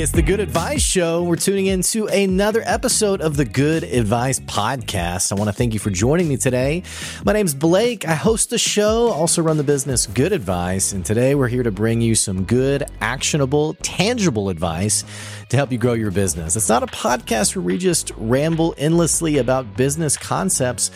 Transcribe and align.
It's 0.00 0.12
the 0.12 0.22
Good 0.22 0.38
Advice 0.38 0.80
Show. 0.80 1.24
We're 1.24 1.34
tuning 1.34 1.66
into 1.66 2.06
another 2.06 2.62
episode 2.64 3.20
of 3.20 3.36
the 3.36 3.44
Good 3.44 3.82
Advice 3.82 4.38
Podcast. 4.38 5.32
I 5.32 5.34
want 5.34 5.48
to 5.48 5.52
thank 5.52 5.74
you 5.74 5.80
for 5.80 5.90
joining 5.90 6.28
me 6.28 6.36
today. 6.36 6.84
My 7.24 7.32
name's 7.32 7.52
Blake. 7.52 8.06
I 8.06 8.14
host 8.14 8.50
the 8.50 8.58
show, 8.58 9.08
also 9.08 9.42
run 9.42 9.56
the 9.56 9.64
business 9.64 10.06
Good 10.06 10.32
Advice, 10.32 10.92
and 10.92 11.04
today 11.04 11.34
we're 11.34 11.48
here 11.48 11.64
to 11.64 11.72
bring 11.72 12.00
you 12.00 12.14
some 12.14 12.44
good, 12.44 12.84
actionable, 13.00 13.74
tangible 13.82 14.50
advice 14.50 15.02
to 15.48 15.56
help 15.56 15.72
you 15.72 15.78
grow 15.78 15.94
your 15.94 16.12
business. 16.12 16.54
It's 16.54 16.68
not 16.68 16.84
a 16.84 16.86
podcast 16.86 17.56
where 17.56 17.64
we 17.64 17.76
just 17.76 18.12
ramble 18.16 18.76
endlessly 18.78 19.38
about 19.38 19.76
business 19.76 20.16
concepts. 20.16 20.92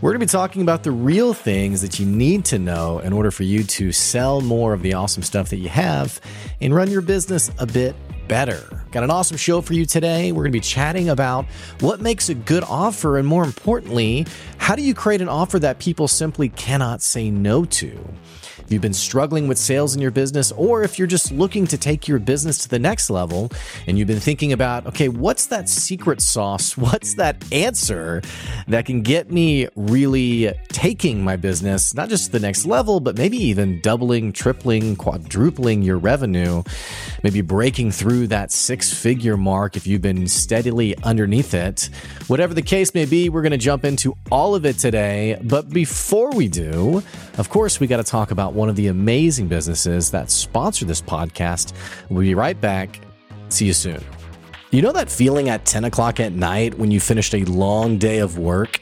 We're 0.00 0.10
going 0.10 0.20
to 0.20 0.26
be 0.26 0.30
talking 0.30 0.62
about 0.62 0.84
the 0.84 0.92
real 0.92 1.34
things 1.34 1.82
that 1.82 1.98
you 1.98 2.06
need 2.06 2.44
to 2.46 2.60
know 2.60 3.00
in 3.00 3.12
order 3.12 3.32
for 3.32 3.42
you 3.42 3.64
to 3.64 3.90
sell 3.90 4.40
more 4.40 4.72
of 4.72 4.82
the 4.82 4.94
awesome 4.94 5.24
stuff 5.24 5.48
that 5.48 5.56
you 5.56 5.68
have 5.68 6.20
and 6.60 6.72
run 6.72 6.90
your 6.90 7.00
business 7.00 7.50
a 7.58 7.66
bit 7.66 7.96
better. 8.28 8.84
Got 8.92 9.04
an 9.04 9.10
awesome 9.10 9.36
show 9.36 9.60
for 9.60 9.74
you 9.74 9.84
today. 9.84 10.32
We're 10.32 10.42
going 10.42 10.52
to 10.52 10.58
be 10.58 10.60
chatting 10.60 11.08
about 11.08 11.46
what 11.80 12.00
makes 12.00 12.28
a 12.28 12.34
good 12.34 12.64
offer 12.64 13.18
and 13.18 13.26
more 13.26 13.44
importantly, 13.44 14.26
how 14.58 14.74
do 14.74 14.82
you 14.82 14.94
create 14.94 15.20
an 15.20 15.28
offer 15.28 15.58
that 15.58 15.78
people 15.78 16.08
simply 16.08 16.48
cannot 16.48 17.02
say 17.02 17.30
no 17.30 17.64
to? 17.64 17.98
If 18.66 18.72
you've 18.72 18.82
been 18.82 18.92
struggling 18.92 19.46
with 19.46 19.58
sales 19.58 19.94
in 19.94 20.02
your 20.02 20.10
business, 20.10 20.50
or 20.50 20.82
if 20.82 20.98
you're 20.98 21.06
just 21.06 21.30
looking 21.30 21.68
to 21.68 21.78
take 21.78 22.08
your 22.08 22.18
business 22.18 22.58
to 22.58 22.68
the 22.68 22.80
next 22.80 23.10
level 23.10 23.52
and 23.86 23.96
you've 23.96 24.08
been 24.08 24.18
thinking 24.18 24.52
about, 24.52 24.88
okay, 24.88 25.08
what's 25.08 25.46
that 25.46 25.68
secret 25.68 26.20
sauce? 26.20 26.76
What's 26.86 27.14
that 27.14 27.44
answer 27.52 28.22
that 28.66 28.86
can 28.86 29.02
get 29.02 29.30
me 29.30 29.68
really 29.76 30.52
taking 30.68 31.22
my 31.22 31.36
business, 31.36 31.94
not 31.94 32.08
just 32.08 32.26
to 32.26 32.32
the 32.32 32.40
next 32.40 32.66
level, 32.66 32.98
but 32.98 33.16
maybe 33.16 33.36
even 33.36 33.80
doubling, 33.80 34.32
tripling, 34.32 34.96
quadrupling 34.96 35.82
your 35.82 35.98
revenue, 35.98 36.64
maybe 37.22 37.42
breaking 37.42 37.92
through 37.92 38.26
that 38.28 38.50
six 38.50 38.92
figure 38.92 39.36
mark 39.36 39.76
if 39.76 39.86
you've 39.86 40.02
been 40.02 40.26
steadily 40.26 40.96
underneath 41.04 41.54
it. 41.54 41.88
Whatever 42.26 42.52
the 42.52 42.62
case 42.62 42.94
may 42.94 43.04
be, 43.04 43.28
we're 43.28 43.42
going 43.42 43.52
to 43.52 43.58
jump 43.58 43.84
into 43.84 44.16
all 44.30 44.56
of 44.56 44.66
it 44.66 44.78
today. 44.78 45.38
But 45.42 45.70
before 45.70 46.30
we 46.32 46.48
do, 46.48 47.02
of 47.38 47.48
course, 47.48 47.80
we 47.80 47.86
got 47.86 47.98
to 47.98 48.04
talk 48.04 48.30
about 48.30 48.54
one 48.54 48.68
of 48.68 48.76
the 48.76 48.86
amazing 48.86 49.48
businesses 49.48 50.10
that 50.10 50.30
sponsor 50.30 50.84
this 50.84 51.02
podcast. 51.02 51.72
We'll 52.08 52.22
be 52.22 52.34
right 52.34 52.58
back. 52.60 53.00
See 53.48 53.66
you 53.66 53.72
soon. 53.72 54.02
You 54.70 54.82
know 54.82 54.92
that 54.92 55.10
feeling 55.10 55.48
at 55.48 55.64
10 55.64 55.84
o'clock 55.84 56.18
at 56.18 56.32
night 56.32 56.74
when 56.74 56.90
you 56.90 57.00
finished 57.00 57.34
a 57.34 57.44
long 57.44 57.98
day 57.98 58.18
of 58.18 58.38
work 58.38 58.80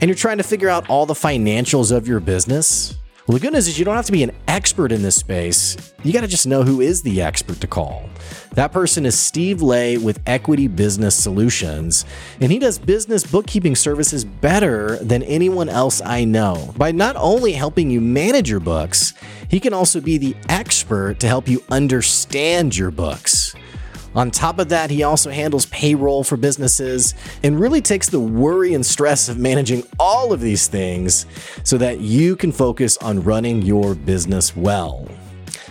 and 0.00 0.08
you're 0.08 0.16
trying 0.16 0.38
to 0.38 0.42
figure 0.42 0.68
out 0.68 0.88
all 0.90 1.06
the 1.06 1.14
financials 1.14 1.94
of 1.94 2.08
your 2.08 2.20
business? 2.20 2.96
Well, 3.32 3.38
the 3.38 3.46
good 3.46 3.54
news 3.54 3.66
is 3.66 3.78
you 3.78 3.86
don't 3.86 3.96
have 3.96 4.04
to 4.04 4.12
be 4.12 4.22
an 4.24 4.32
expert 4.46 4.92
in 4.92 5.00
this 5.00 5.16
space. 5.16 5.94
You 6.02 6.12
got 6.12 6.20
to 6.20 6.26
just 6.26 6.46
know 6.46 6.64
who 6.64 6.82
is 6.82 7.00
the 7.00 7.22
expert 7.22 7.62
to 7.62 7.66
call. 7.66 8.10
That 8.52 8.72
person 8.72 9.06
is 9.06 9.18
Steve 9.18 9.62
Lay 9.62 9.96
with 9.96 10.20
Equity 10.26 10.68
Business 10.68 11.14
Solutions, 11.14 12.04
and 12.42 12.52
he 12.52 12.58
does 12.58 12.78
business 12.78 13.24
bookkeeping 13.24 13.74
services 13.74 14.22
better 14.22 14.96
than 14.96 15.22
anyone 15.22 15.70
else 15.70 16.02
I 16.02 16.26
know. 16.26 16.74
By 16.76 16.92
not 16.92 17.16
only 17.16 17.52
helping 17.52 17.90
you 17.90 18.02
manage 18.02 18.50
your 18.50 18.60
books, 18.60 19.14
he 19.48 19.60
can 19.60 19.72
also 19.72 20.02
be 20.02 20.18
the 20.18 20.36
expert 20.50 21.18
to 21.20 21.26
help 21.26 21.48
you 21.48 21.64
understand 21.70 22.76
your 22.76 22.90
books. 22.90 23.54
On 24.14 24.30
top 24.30 24.58
of 24.58 24.68
that, 24.68 24.90
he 24.90 25.02
also 25.02 25.30
handles 25.30 25.66
payroll 25.66 26.24
for 26.24 26.36
businesses 26.36 27.14
and 27.42 27.58
really 27.58 27.80
takes 27.80 28.08
the 28.08 28.20
worry 28.20 28.74
and 28.74 28.84
stress 28.84 29.28
of 29.28 29.38
managing 29.38 29.84
all 29.98 30.32
of 30.32 30.40
these 30.40 30.66
things 30.66 31.26
so 31.64 31.78
that 31.78 32.00
you 32.00 32.36
can 32.36 32.52
focus 32.52 32.96
on 32.98 33.22
running 33.22 33.62
your 33.62 33.94
business 33.94 34.56
well. 34.56 35.08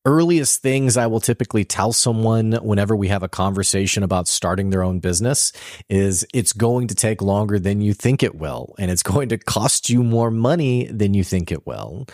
earliest 0.05 0.61
things 0.61 0.97
I 0.97 1.07
will 1.07 1.19
typically 1.19 1.63
tell 1.63 1.93
someone 1.93 2.53
whenever 2.61 2.95
we 2.95 3.07
have 3.07 3.23
a 3.23 3.29
conversation 3.29 4.03
about 4.03 4.27
starting 4.27 4.69
their 4.69 4.83
own 4.83 4.99
business 4.99 5.53
is 5.89 6.25
it's 6.33 6.53
going 6.53 6.87
to 6.87 6.95
take 6.95 7.21
longer 7.21 7.57
than 7.59 7.81
you 7.81 7.93
think 7.93 8.21
it 8.21 8.35
will, 8.35 8.75
and 8.77 8.91
it's 8.91 9.03
going 9.13 9.29
to 9.29 9.37
cost 9.37 9.89
you 9.89 10.03
more 10.03 10.31
money 10.31 10.87
than 10.87 11.13
you 11.13 11.23
think 11.23 11.51
it 11.51 11.65
will. 11.65 12.07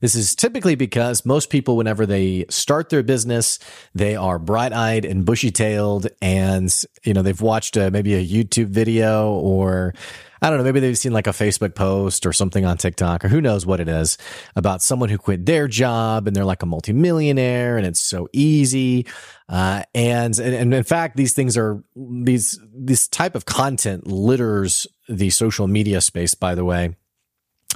This 0.00 0.14
is 0.16 0.34
typically 0.34 0.74
because 0.74 1.24
most 1.24 1.48
people, 1.48 1.76
whenever 1.76 2.06
they 2.06 2.44
start 2.50 2.88
their 2.88 3.04
business, 3.04 3.60
they 3.94 4.16
are 4.16 4.38
bright 4.40 4.72
eyed 4.72 5.04
and 5.04 5.24
bushy 5.24 5.52
tailed, 5.52 6.08
and 6.20 6.74
you 7.04 7.14
know 7.14 7.22
they've 7.22 7.40
watched 7.40 7.76
a, 7.76 7.90
maybe 7.90 8.14
a 8.14 8.26
YouTube 8.26 8.68
video 8.68 9.30
or 9.32 9.94
I 10.42 10.50
don't 10.50 10.58
know, 10.58 10.64
maybe 10.64 10.80
they've 10.80 10.98
seen 10.98 11.12
like 11.12 11.28
a 11.28 11.30
Facebook 11.30 11.76
post 11.76 12.26
or 12.26 12.32
something 12.32 12.64
on 12.64 12.76
TikTok 12.76 13.24
or 13.24 13.28
who 13.28 13.40
knows 13.40 13.64
what 13.64 13.78
it 13.78 13.88
is 13.88 14.18
about 14.56 14.82
someone 14.82 15.08
who 15.08 15.16
quit 15.16 15.46
their 15.46 15.68
job 15.68 16.26
and 16.26 16.34
they're 16.34 16.44
like 16.44 16.64
a 16.64 16.66
multimillionaire 16.66 17.76
and 17.76 17.86
it's 17.86 18.00
so 18.00 18.28
easy. 18.32 19.06
Uh, 19.48 19.84
and, 19.94 20.36
and 20.40 20.74
in 20.74 20.82
fact, 20.82 21.16
these 21.16 21.32
things 21.32 21.56
are 21.56 21.84
these 21.94 22.58
this 22.74 23.06
type 23.06 23.36
of 23.36 23.44
content 23.44 24.08
litters 24.08 24.88
the 25.08 25.30
social 25.30 25.68
media 25.68 26.00
space. 26.00 26.34
By 26.34 26.56
the 26.56 26.64
way, 26.64 26.96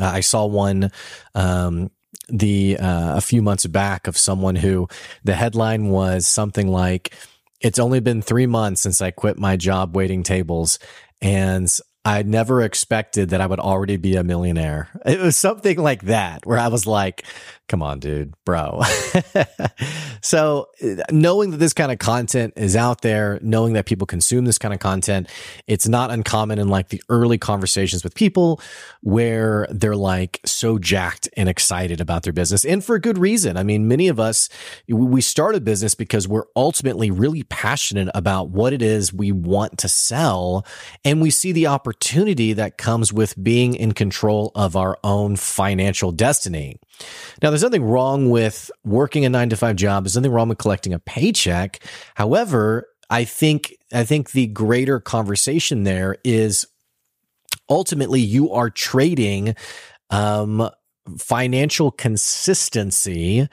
uh, 0.01 0.07
I 0.07 0.21
saw 0.21 0.47
one 0.47 0.91
um, 1.37 1.93
the 2.29 2.79
uh, 2.79 3.17
a 3.17 3.21
few 3.21 3.43
months 3.43 3.67
back 3.67 4.09
of 4.09 4.19
someone 4.19 4.57
who 4.57 4.89
the 5.23 5.35
headline 5.35 5.89
was 5.89 6.27
something 6.27 6.67
like 6.67 7.15
it's 7.61 7.79
only 7.79 8.01
been 8.01 8.21
3 8.21 8.47
months 8.47 8.83
since 8.83 9.01
I 9.01 9.13
quit 9.13 9.39
my 9.39 9.57
job 9.57 9.97
waiting 9.97 10.23
tables 10.23 10.79
and 11.23 11.73
I 12.07 12.23
never 12.23 12.63
expected 12.63 13.31
that 13.31 13.41
I 13.41 13.47
would 13.49 13.59
already 13.59 13.97
be 13.97 14.15
a 14.15 14.23
millionaire. 14.23 14.89
It 15.05 15.19
was 15.19 15.37
something 15.37 15.77
like 15.77 16.03
that 16.03 16.47
where 16.47 16.57
I 16.57 16.69
was 16.69 16.87
like, 16.87 17.25
come 17.67 17.83
on, 17.83 17.99
dude, 17.99 18.33
bro. 18.45 18.81
so 20.21 20.69
uh, 20.81 21.03
knowing 21.11 21.51
that 21.51 21.57
this 21.57 21.73
kind 21.73 21.91
of 21.91 21.99
content 21.99 22.53
is 22.55 22.77
out 22.77 23.01
there, 23.01 23.41
knowing 23.43 23.73
that 23.73 23.87
people 23.87 24.07
consume 24.07 24.45
this 24.45 24.57
kind 24.57 24.73
of 24.73 24.79
content, 24.79 25.29
it's 25.67 25.89
not 25.89 26.13
uncommon 26.13 26.61
in 26.61 26.69
like 26.69 26.91
the 26.91 27.03
early 27.09 27.39
conversations 27.39 28.05
with 28.05 28.15
people 28.15 28.61
where 29.01 29.67
they're 29.71 29.97
like 29.97 30.39
so 30.45 30.79
jacked 30.79 31.29
and 31.37 31.49
excited 31.49 32.01
about 32.01 32.23
their 32.23 32.33
business 32.33 32.65
and 32.65 32.85
for 32.85 32.95
a 32.95 33.01
good 33.01 33.19
reason. 33.19 33.57
I 33.57 33.65
mean, 33.65 33.89
many 33.89 34.07
of 34.07 34.21
us, 34.21 34.49
we 34.89 35.21
start 35.21 35.57
a 35.57 35.61
business 35.61 35.97
because 35.97 36.29
we're 36.29 36.47
ultimately 36.55 37.11
really 37.11 37.43
passionate 37.43 38.09
about 38.15 38.51
what 38.51 38.73
it 38.73 38.81
is 38.81 39.13
we 39.13 39.33
want 39.33 39.79
to 39.79 39.89
sell. 39.89 40.65
And 41.05 41.21
we 41.21 41.31
see 41.31 41.51
the 41.51 41.67
opportunity 41.67 41.96
that 42.55 42.79
comes 42.79 43.13
with 43.13 43.43
being 43.43 43.75
in 43.75 43.93
control 43.93 44.53
of 44.55 44.77
our 44.77 44.99
own 45.05 45.37
financial 45.37 46.13
destiny. 46.13 46.77
Now, 47.43 47.51
there's 47.51 47.63
nothing 47.63 47.85
wrong 47.85 48.31
with 48.31 48.71
working 48.85 49.25
a 49.25 49.29
nine 49.29 49.49
to 49.51 49.57
five 49.57 49.77
job. 49.77 50.05
There's 50.05 50.17
nothing 50.17 50.33
wrong 50.33 50.49
with 50.49 50.59
collecting 50.59 50.95
a 50.95 50.99
paycheck. 50.99 51.83
However, 52.15 52.89
I 53.11 53.25
think, 53.25 53.77
I 53.93 54.05
think 54.05 54.33
the 54.33 54.47
greater 54.47 55.01
conversation 55.01 55.85
there 55.85 56.17
is 56.25 56.67
ultimately 57.69 58.21
you 58.21 58.53
are 58.53 58.71
trading, 58.71 59.55
um, 60.11 60.71
financial 61.19 61.91
consistency 61.91 63.49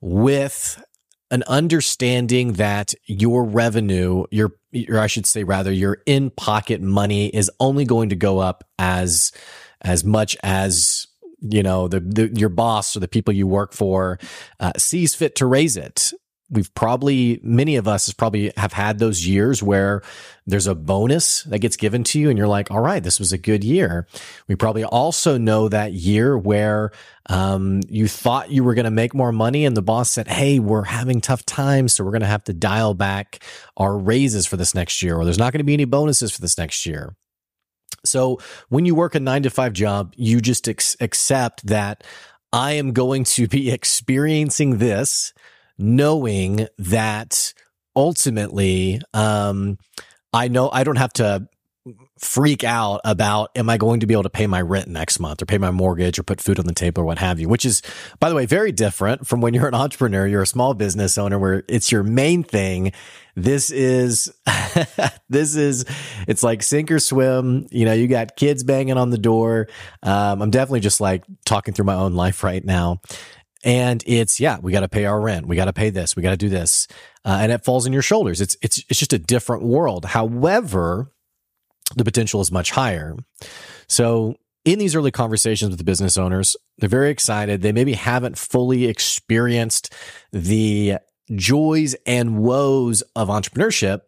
with 0.00 0.82
an 1.30 1.42
understanding 1.46 2.54
that 2.54 2.94
your 3.06 3.44
revenue, 3.44 4.24
your, 4.30 4.52
or 4.88 4.98
I 4.98 5.06
should 5.06 5.26
say 5.26 5.44
rather, 5.44 5.72
your 5.72 5.98
in 6.06 6.30
pocket 6.30 6.80
money 6.80 7.28
is 7.28 7.50
only 7.60 7.84
going 7.84 8.10
to 8.10 8.16
go 8.16 8.38
up 8.38 8.64
as, 8.78 9.32
as 9.80 10.04
much 10.04 10.36
as 10.42 11.06
you 11.46 11.62
know 11.62 11.88
the, 11.88 12.00
the, 12.00 12.32
your 12.34 12.48
boss 12.48 12.96
or 12.96 13.00
the 13.00 13.08
people 13.08 13.34
you 13.34 13.46
work 13.46 13.74
for 13.74 14.18
uh, 14.60 14.72
sees 14.78 15.14
fit 15.14 15.36
to 15.36 15.46
raise 15.46 15.76
it 15.76 16.12
we've 16.50 16.72
probably 16.74 17.40
many 17.42 17.76
of 17.76 17.88
us 17.88 18.12
probably 18.12 18.52
have 18.56 18.72
had 18.72 18.98
those 18.98 19.26
years 19.26 19.62
where 19.62 20.02
there's 20.46 20.66
a 20.66 20.74
bonus 20.74 21.42
that 21.44 21.60
gets 21.60 21.76
given 21.76 22.04
to 22.04 22.20
you 22.20 22.28
and 22.28 22.36
you're 22.36 22.48
like 22.48 22.70
all 22.70 22.80
right 22.80 23.02
this 23.02 23.18
was 23.18 23.32
a 23.32 23.38
good 23.38 23.64
year. 23.64 24.06
We 24.46 24.54
probably 24.54 24.84
also 24.84 25.38
know 25.38 25.68
that 25.68 25.92
year 25.92 26.36
where 26.36 26.92
um, 27.30 27.80
you 27.88 28.06
thought 28.06 28.50
you 28.50 28.62
were 28.62 28.74
going 28.74 28.84
to 28.84 28.90
make 28.90 29.14
more 29.14 29.32
money 29.32 29.64
and 29.64 29.76
the 29.76 29.82
boss 29.82 30.10
said 30.10 30.28
hey 30.28 30.58
we're 30.58 30.84
having 30.84 31.20
tough 31.20 31.44
times 31.46 31.94
so 31.94 32.04
we're 32.04 32.10
going 32.10 32.20
to 32.20 32.26
have 32.26 32.44
to 32.44 32.52
dial 32.52 32.94
back 32.94 33.42
our 33.76 33.96
raises 33.96 34.46
for 34.46 34.56
this 34.56 34.74
next 34.74 35.02
year 35.02 35.16
or 35.16 35.24
there's 35.24 35.38
not 35.38 35.52
going 35.52 35.60
to 35.60 35.64
be 35.64 35.74
any 35.74 35.86
bonuses 35.86 36.30
for 36.30 36.40
this 36.40 36.58
next 36.58 36.84
year. 36.84 37.16
So 38.04 38.38
when 38.68 38.84
you 38.84 38.94
work 38.94 39.14
a 39.14 39.20
nine 39.20 39.42
to 39.44 39.50
five 39.50 39.72
job 39.72 40.12
you 40.16 40.40
just 40.40 40.68
ex- 40.68 40.96
accept 41.00 41.66
that 41.66 42.04
i 42.52 42.72
am 42.72 42.92
going 42.92 43.24
to 43.24 43.48
be 43.48 43.70
experiencing 43.72 44.76
this 44.76 45.32
knowing 45.78 46.66
that 46.78 47.52
ultimately, 47.96 49.00
um, 49.12 49.78
I 50.32 50.48
know 50.48 50.70
I 50.70 50.84
don't 50.84 50.96
have 50.96 51.12
to 51.14 51.48
freak 52.18 52.64
out 52.64 53.00
about 53.04 53.50
am 53.56 53.68
I 53.68 53.76
going 53.76 54.00
to 54.00 54.06
be 54.06 54.14
able 54.14 54.22
to 54.22 54.30
pay 54.30 54.46
my 54.46 54.62
rent 54.62 54.88
next 54.88 55.20
month 55.20 55.42
or 55.42 55.46
pay 55.46 55.58
my 55.58 55.70
mortgage 55.70 56.18
or 56.18 56.22
put 56.22 56.40
food 56.40 56.58
on 56.58 56.64
the 56.64 56.72
table 56.72 57.02
or 57.02 57.04
what 57.04 57.18
have 57.18 57.38
you, 57.38 57.48
which 57.48 57.66
is, 57.66 57.82
by 58.20 58.30
the 58.30 58.34
way, 58.34 58.46
very 58.46 58.72
different 58.72 59.26
from 59.26 59.40
when 59.40 59.52
you're 59.52 59.68
an 59.68 59.74
entrepreneur, 59.74 60.26
you're 60.26 60.42
a 60.42 60.46
small 60.46 60.72
business 60.72 61.18
owner 61.18 61.38
where 61.38 61.62
it's 61.68 61.92
your 61.92 62.02
main 62.02 62.42
thing. 62.42 62.92
This 63.36 63.70
is, 63.70 64.32
this 65.28 65.56
is, 65.56 65.84
it's 66.26 66.42
like 66.42 66.62
sink 66.62 66.90
or 66.90 67.00
swim. 67.00 67.66
You 67.70 67.84
know, 67.84 67.92
you 67.92 68.06
got 68.06 68.36
kids 68.36 68.64
banging 68.64 68.96
on 68.96 69.10
the 69.10 69.18
door. 69.18 69.68
Um, 70.02 70.40
I'm 70.40 70.50
definitely 70.50 70.80
just 70.80 71.00
like 71.00 71.24
talking 71.44 71.74
through 71.74 71.86
my 71.86 71.94
own 71.94 72.14
life 72.14 72.42
right 72.42 72.64
now. 72.64 73.00
And 73.64 74.04
it's, 74.06 74.38
yeah, 74.38 74.58
we 74.60 74.72
got 74.72 74.80
to 74.80 74.88
pay 74.88 75.06
our 75.06 75.18
rent. 75.20 75.46
We 75.46 75.56
got 75.56 75.64
to 75.64 75.72
pay 75.72 75.90
this. 75.90 76.14
We 76.14 76.22
got 76.22 76.30
to 76.30 76.36
do 76.36 76.50
this. 76.50 76.86
Uh, 77.24 77.38
and 77.40 77.50
it 77.50 77.64
falls 77.64 77.86
on 77.86 77.92
your 77.92 78.02
shoulders. 78.02 78.40
It's, 78.40 78.56
it's, 78.60 78.84
it's 78.90 78.98
just 78.98 79.14
a 79.14 79.18
different 79.18 79.62
world. 79.62 80.04
However, 80.04 81.10
the 81.96 82.04
potential 82.04 82.40
is 82.42 82.52
much 82.52 82.70
higher. 82.72 83.16
So 83.88 84.36
in 84.64 84.78
these 84.78 84.94
early 84.94 85.10
conversations 85.10 85.70
with 85.70 85.78
the 85.78 85.84
business 85.84 86.16
owners, 86.18 86.56
they're 86.78 86.88
very 86.88 87.10
excited. 87.10 87.62
They 87.62 87.72
maybe 87.72 87.94
haven't 87.94 88.38
fully 88.38 88.84
experienced 88.84 89.92
the 90.32 90.98
joys 91.34 91.94
and 92.06 92.38
woes 92.38 93.02
of 93.16 93.28
entrepreneurship. 93.28 94.00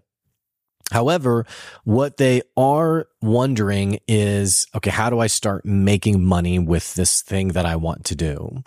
However, 0.93 1.47
what 1.85 2.17
they 2.17 2.43
are 2.57 3.09
wondering 3.21 3.99
is, 4.07 4.67
okay, 4.75 4.91
how 4.91 5.11
do 5.11 5.19
I 5.19 5.27
start 5.27 5.65
making 5.65 6.23
money 6.23 6.59
with 6.59 6.95
this 6.95 7.23
thing 7.23 7.49
that 7.49 7.67
I 7.67 7.77
want 7.77 8.05
to 8.05 8.15
do? 8.15 8.63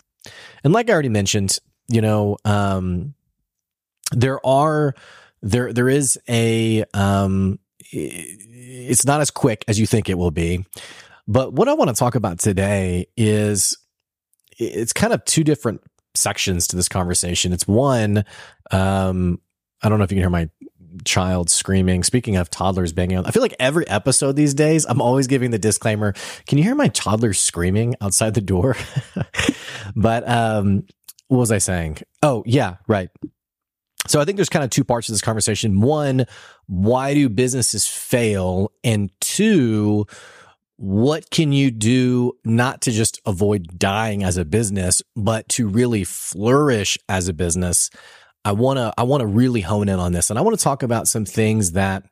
And 0.64 0.72
like 0.72 0.90
I 0.90 0.92
already 0.92 1.08
mentioned, 1.08 1.58
you 1.88 2.00
know, 2.00 2.36
um, 2.44 3.14
there 4.12 4.44
are 4.46 4.94
there 5.42 5.72
there 5.72 5.88
is 5.88 6.18
a 6.28 6.84
um, 6.94 7.58
it's 7.92 9.06
not 9.06 9.20
as 9.20 9.30
quick 9.30 9.64
as 9.68 9.78
you 9.78 9.86
think 9.86 10.08
it 10.08 10.18
will 10.18 10.30
be. 10.30 10.64
But 11.26 11.52
what 11.52 11.68
I 11.68 11.74
want 11.74 11.90
to 11.90 11.94
talk 11.94 12.14
about 12.14 12.40
today 12.40 13.06
is 13.16 13.76
it's 14.58 14.92
kind 14.92 15.12
of 15.12 15.24
two 15.24 15.44
different 15.44 15.82
sections 16.14 16.66
to 16.68 16.76
this 16.76 16.88
conversation. 16.88 17.52
It's 17.52 17.68
one, 17.68 18.24
um, 18.70 19.40
I 19.82 19.88
don't 19.88 19.98
know 19.98 20.04
if 20.04 20.10
you 20.10 20.16
can 20.16 20.22
hear 20.22 20.30
my 20.30 20.50
child 21.04 21.50
screaming. 21.50 22.02
Speaking 22.02 22.36
of 22.36 22.50
toddlers 22.50 22.92
banging 22.92 23.18
on, 23.18 23.26
I 23.26 23.30
feel 23.30 23.42
like 23.42 23.54
every 23.58 23.88
episode 23.88 24.36
these 24.36 24.54
days, 24.54 24.84
I'm 24.88 25.00
always 25.00 25.26
giving 25.26 25.50
the 25.50 25.58
disclaimer. 25.58 26.14
Can 26.46 26.58
you 26.58 26.64
hear 26.64 26.74
my 26.74 26.88
toddler 26.88 27.32
screaming 27.32 27.94
outside 28.00 28.34
the 28.34 28.40
door? 28.40 28.76
but, 29.96 30.28
um, 30.28 30.84
what 31.28 31.38
was 31.38 31.52
I 31.52 31.58
saying? 31.58 31.98
Oh, 32.22 32.42
yeah, 32.44 32.76
right. 32.88 33.08
So 34.08 34.20
I 34.20 34.24
think 34.24 34.36
there's 34.36 34.48
kind 34.48 34.64
of 34.64 34.70
two 34.70 34.82
parts 34.82 35.06
to 35.06 35.12
this 35.12 35.20
conversation. 35.20 35.80
One, 35.80 36.26
why 36.66 37.14
do 37.14 37.28
businesses 37.28 37.86
fail? 37.86 38.72
And 38.82 39.10
two, 39.20 40.06
what 40.76 41.30
can 41.30 41.52
you 41.52 41.70
do 41.70 42.32
not 42.44 42.80
to 42.82 42.90
just 42.90 43.20
avoid 43.26 43.78
dying 43.78 44.24
as 44.24 44.38
a 44.38 44.44
business, 44.44 45.02
but 45.14 45.48
to 45.50 45.68
really 45.68 46.04
flourish 46.04 46.96
as 47.08 47.28
a 47.28 47.34
business? 47.34 47.90
I 48.44 48.52
want 48.52 48.78
to 48.78 48.92
I 48.96 49.02
want 49.02 49.20
to 49.20 49.26
really 49.26 49.60
hone 49.60 49.88
in 49.88 49.98
on 49.98 50.12
this 50.12 50.30
and 50.30 50.38
I 50.38 50.42
want 50.42 50.58
to 50.58 50.62
talk 50.62 50.82
about 50.82 51.08
some 51.08 51.24
things 51.24 51.72
that 51.72 52.04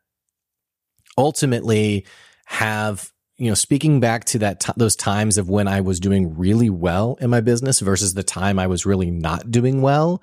ultimately 1.16 2.06
have 2.46 3.12
you 3.36 3.48
know 3.48 3.54
speaking 3.54 4.00
back 4.00 4.25
to 4.26 4.38
that 4.40 4.60
t- 4.60 4.72
those 4.76 4.96
times 4.96 5.38
of 5.38 5.48
when 5.48 5.69
I 5.69 5.80
was 5.80 6.00
doing 6.00 6.36
really 6.36 6.70
well 6.70 7.16
in 7.20 7.30
my 7.30 7.40
business 7.40 7.80
versus 7.80 8.14
the 8.14 8.22
time 8.22 8.58
I 8.58 8.66
was 8.66 8.84
really 8.84 9.10
not 9.10 9.50
doing 9.50 9.80
well. 9.80 10.22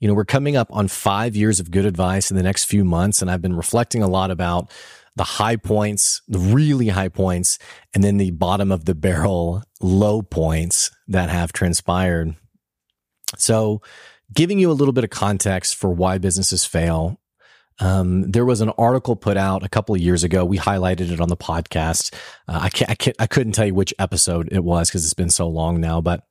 You 0.00 0.08
know, 0.08 0.14
we're 0.14 0.24
coming 0.24 0.56
up 0.56 0.68
on 0.72 0.88
5 0.88 1.36
years 1.36 1.60
of 1.60 1.70
good 1.70 1.86
advice 1.86 2.30
in 2.30 2.36
the 2.36 2.42
next 2.42 2.64
few 2.64 2.84
months 2.84 3.22
and 3.22 3.30
I've 3.30 3.42
been 3.42 3.56
reflecting 3.56 4.02
a 4.02 4.08
lot 4.08 4.30
about 4.30 4.70
the 5.14 5.24
high 5.24 5.56
points, 5.56 6.22
the 6.26 6.38
really 6.38 6.88
high 6.88 7.08
points, 7.08 7.58
and 7.94 8.02
then 8.02 8.16
the 8.16 8.30
bottom 8.30 8.72
of 8.72 8.86
the 8.86 8.94
barrel 8.94 9.62
low 9.80 10.22
points 10.22 10.90
that 11.08 11.28
have 11.28 11.52
transpired. 11.52 12.34
So, 13.36 13.82
giving 14.32 14.58
you 14.58 14.70
a 14.70 14.72
little 14.72 14.92
bit 14.92 15.04
of 15.04 15.10
context 15.10 15.76
for 15.76 15.90
why 15.90 16.18
businesses 16.18 16.64
fail. 16.64 17.20
Um, 17.80 18.30
there 18.30 18.44
was 18.44 18.60
an 18.60 18.70
article 18.70 19.16
put 19.16 19.36
out 19.36 19.64
a 19.64 19.68
couple 19.68 19.94
of 19.94 20.00
years 20.00 20.24
ago. 20.24 20.44
We 20.44 20.58
highlighted 20.58 21.10
it 21.10 21.20
on 21.20 21.28
the 21.28 21.36
podcast. 21.36 22.14
Uh, 22.46 22.60
I 22.62 22.68
can't, 22.68 22.90
I 22.90 22.94
can't, 22.94 23.16
I 23.18 23.26
couldn't 23.26 23.52
tell 23.52 23.66
you 23.66 23.74
which 23.74 23.94
episode 23.98 24.48
it 24.52 24.62
was 24.62 24.88
because 24.88 25.04
it's 25.04 25.14
been 25.14 25.30
so 25.30 25.48
long 25.48 25.80
now, 25.80 26.00
but 26.00 26.26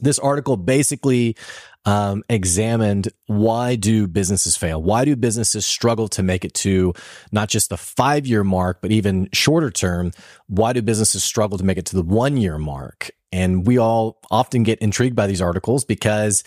this 0.00 0.18
article 0.18 0.56
basically 0.56 1.36
um, 1.84 2.24
examined 2.28 3.08
why 3.26 3.76
do 3.76 4.06
businesses 4.06 4.56
fail? 4.56 4.82
Why 4.82 5.04
do 5.04 5.16
businesses 5.16 5.64
struggle 5.64 6.08
to 6.08 6.22
make 6.22 6.44
it 6.44 6.52
to 6.54 6.92
not 7.32 7.48
just 7.48 7.70
the 7.70 7.76
five 7.76 8.26
year 8.26 8.44
mark, 8.44 8.82
but 8.82 8.90
even 8.90 9.28
shorter 9.32 9.70
term? 9.70 10.12
Why 10.48 10.72
do 10.72 10.82
businesses 10.82 11.24
struggle 11.24 11.58
to 11.58 11.64
make 11.64 11.78
it 11.78 11.86
to 11.86 11.96
the 11.96 12.02
one 12.02 12.36
year 12.36 12.58
mark? 12.58 13.10
And 13.32 13.66
we 13.66 13.78
all 13.78 14.18
often 14.30 14.62
get 14.62 14.78
intrigued 14.80 15.16
by 15.16 15.26
these 15.26 15.42
articles 15.42 15.84
because 15.84 16.42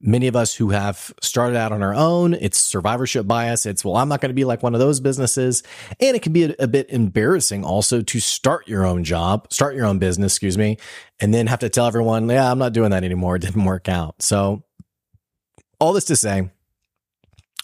many 0.00 0.26
of 0.26 0.36
us 0.36 0.54
who 0.54 0.70
have 0.70 1.14
started 1.22 1.56
out 1.56 1.72
on 1.72 1.82
our 1.82 1.94
own, 1.94 2.34
it's 2.34 2.58
survivorship 2.58 3.26
bias. 3.26 3.64
It's, 3.64 3.84
well, 3.84 3.96
I'm 3.96 4.08
not 4.08 4.20
going 4.20 4.30
to 4.30 4.34
be 4.34 4.44
like 4.44 4.62
one 4.62 4.74
of 4.74 4.80
those 4.80 5.00
businesses. 5.00 5.62
And 6.00 6.16
it 6.16 6.22
can 6.22 6.32
be 6.32 6.44
a, 6.44 6.54
a, 6.58 6.66
bit 6.66 6.90
embarrassing 6.90 7.64
also 7.64 8.02
to 8.02 8.20
start 8.20 8.68
your 8.68 8.84
own 8.84 9.04
job, 9.04 9.50
start 9.52 9.74
your 9.74 9.86
own 9.86 9.98
business, 9.98 10.34
excuse 10.34 10.58
me, 10.58 10.78
and 11.20 11.32
then 11.32 11.46
have 11.46 11.60
to 11.60 11.68
tell 11.68 11.86
everyone, 11.86 12.28
yeah, 12.28 12.50
I'm 12.50 12.58
not 12.58 12.72
doing 12.72 12.90
that 12.90 13.04
anymore. 13.04 13.36
It 13.36 13.42
didn't 13.42 13.64
work 13.64 13.88
out. 13.88 14.20
So 14.20 14.62
all 15.80 15.92
this 15.92 16.04
to 16.06 16.16
say, 16.16 16.50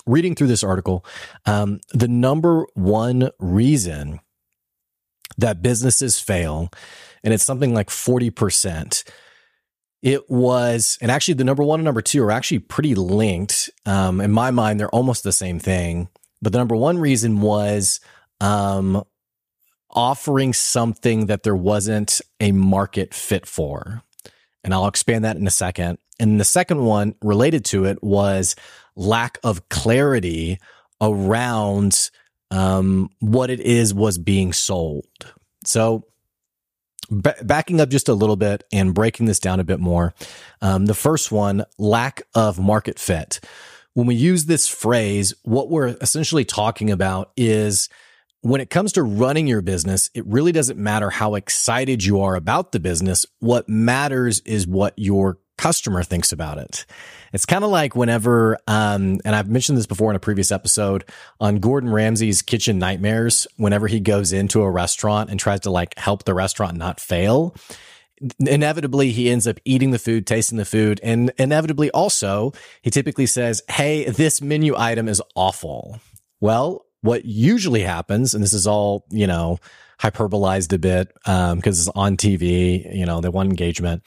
reading 0.06 0.34
through 0.34 0.48
this 0.48 0.64
article, 0.64 1.04
um, 1.46 1.80
the 1.92 2.08
number 2.08 2.66
one 2.74 3.30
reason 3.38 4.20
that 5.38 5.62
businesses 5.62 6.18
fail, 6.18 6.70
and 7.22 7.32
it's 7.32 7.44
something 7.44 7.74
like 7.74 7.88
40%, 7.88 9.04
it 10.02 10.30
was, 10.30 10.98
and 11.00 11.10
actually 11.10 11.34
the 11.34 11.44
number 11.44 11.62
one 11.62 11.80
and 11.80 11.84
number 11.84 12.02
two 12.02 12.22
are 12.22 12.30
actually 12.30 12.60
pretty 12.60 12.94
linked. 12.94 13.68
Um, 13.84 14.20
in 14.20 14.32
my 14.32 14.50
mind, 14.50 14.80
they're 14.80 14.88
almost 14.90 15.24
the 15.24 15.32
same 15.32 15.58
thing. 15.58 16.08
But 16.42 16.52
the 16.52 16.58
number 16.58 16.76
one 16.76 16.98
reason 16.98 17.40
was 17.40 18.00
um, 18.40 19.04
offering 19.90 20.52
something 20.52 21.26
that 21.26 21.42
there 21.42 21.56
wasn't 21.56 22.20
a 22.40 22.52
market 22.52 23.12
fit 23.12 23.46
for. 23.46 24.02
And 24.64 24.72
I'll 24.72 24.86
expand 24.86 25.24
that 25.24 25.36
in 25.36 25.46
a 25.46 25.50
second. 25.50 25.98
And 26.18 26.40
the 26.40 26.44
second 26.44 26.84
one 26.84 27.14
related 27.22 27.64
to 27.66 27.84
it 27.84 28.02
was 28.02 28.56
lack 28.96 29.38
of 29.42 29.68
clarity 29.68 30.58
around 31.00 32.10
um, 32.50 33.10
what 33.20 33.50
it 33.50 33.60
is 33.60 33.94
was 33.94 34.18
being 34.18 34.52
sold. 34.52 35.06
So 35.64 36.04
backing 37.10 37.80
up 37.80 37.88
just 37.88 38.08
a 38.08 38.14
little 38.14 38.36
bit 38.36 38.64
and 38.72 38.94
breaking 38.94 39.26
this 39.26 39.40
down 39.40 39.60
a 39.60 39.64
bit 39.64 39.80
more. 39.80 40.14
Um, 40.62 40.86
the 40.86 40.94
first 40.94 41.32
one, 41.32 41.64
lack 41.78 42.22
of 42.34 42.58
market 42.58 42.98
fit. 42.98 43.40
When 43.94 44.06
we 44.06 44.14
use 44.14 44.44
this 44.44 44.68
phrase, 44.68 45.34
what 45.42 45.68
we're 45.68 45.96
essentially 46.00 46.44
talking 46.44 46.90
about 46.90 47.32
is 47.36 47.88
when 48.42 48.60
it 48.60 48.70
comes 48.70 48.92
to 48.92 49.02
running 49.02 49.46
your 49.46 49.60
business, 49.60 50.08
it 50.14 50.24
really 50.26 50.52
doesn't 50.52 50.78
matter 50.78 51.10
how 51.10 51.34
excited 51.34 52.04
you 52.04 52.20
are 52.20 52.36
about 52.36 52.72
the 52.72 52.80
business. 52.80 53.26
What 53.40 53.68
matters 53.68 54.40
is 54.40 54.66
what 54.66 54.94
your 54.96 55.38
customer 55.60 56.02
thinks 56.02 56.32
about 56.32 56.56
it. 56.56 56.86
It's 57.34 57.44
kind 57.44 57.64
of 57.64 57.70
like 57.70 57.94
whenever, 57.94 58.56
um, 58.66 59.20
and 59.26 59.36
I've 59.36 59.50
mentioned 59.50 59.76
this 59.76 59.86
before 59.86 60.08
in 60.08 60.16
a 60.16 60.20
previous 60.20 60.50
episode 60.50 61.04
on 61.38 61.56
Gordon 61.56 61.90
Ramsay's 61.90 62.40
Kitchen 62.40 62.78
Nightmares, 62.78 63.46
whenever 63.58 63.86
he 63.86 64.00
goes 64.00 64.32
into 64.32 64.62
a 64.62 64.70
restaurant 64.70 65.28
and 65.28 65.38
tries 65.38 65.60
to 65.60 65.70
like 65.70 65.98
help 65.98 66.24
the 66.24 66.32
restaurant 66.32 66.78
not 66.78 66.98
fail. 66.98 67.54
Inevitably, 68.38 69.10
he 69.12 69.28
ends 69.28 69.46
up 69.46 69.60
eating 69.66 69.90
the 69.90 69.98
food, 69.98 70.26
tasting 70.26 70.56
the 70.56 70.64
food, 70.64 70.98
and 71.02 71.30
inevitably 71.36 71.90
also, 71.90 72.52
he 72.80 72.90
typically 72.90 73.26
says, 73.26 73.62
Hey, 73.68 74.08
this 74.08 74.40
menu 74.40 74.74
item 74.78 75.08
is 75.08 75.22
awful. 75.34 76.00
Well, 76.40 76.86
what 77.02 77.26
usually 77.26 77.82
happens, 77.82 78.32
and 78.32 78.42
this 78.42 78.54
is 78.54 78.66
all, 78.66 79.04
you 79.10 79.26
know, 79.26 79.58
hyperbolized 80.00 80.72
a 80.72 80.78
bit 80.78 81.12
because 81.24 81.52
um, 81.52 81.58
it's 81.64 81.88
on 81.88 82.16
TV, 82.16 82.94
you 82.94 83.04
know, 83.04 83.20
they 83.20 83.28
want 83.28 83.50
engagement. 83.50 84.02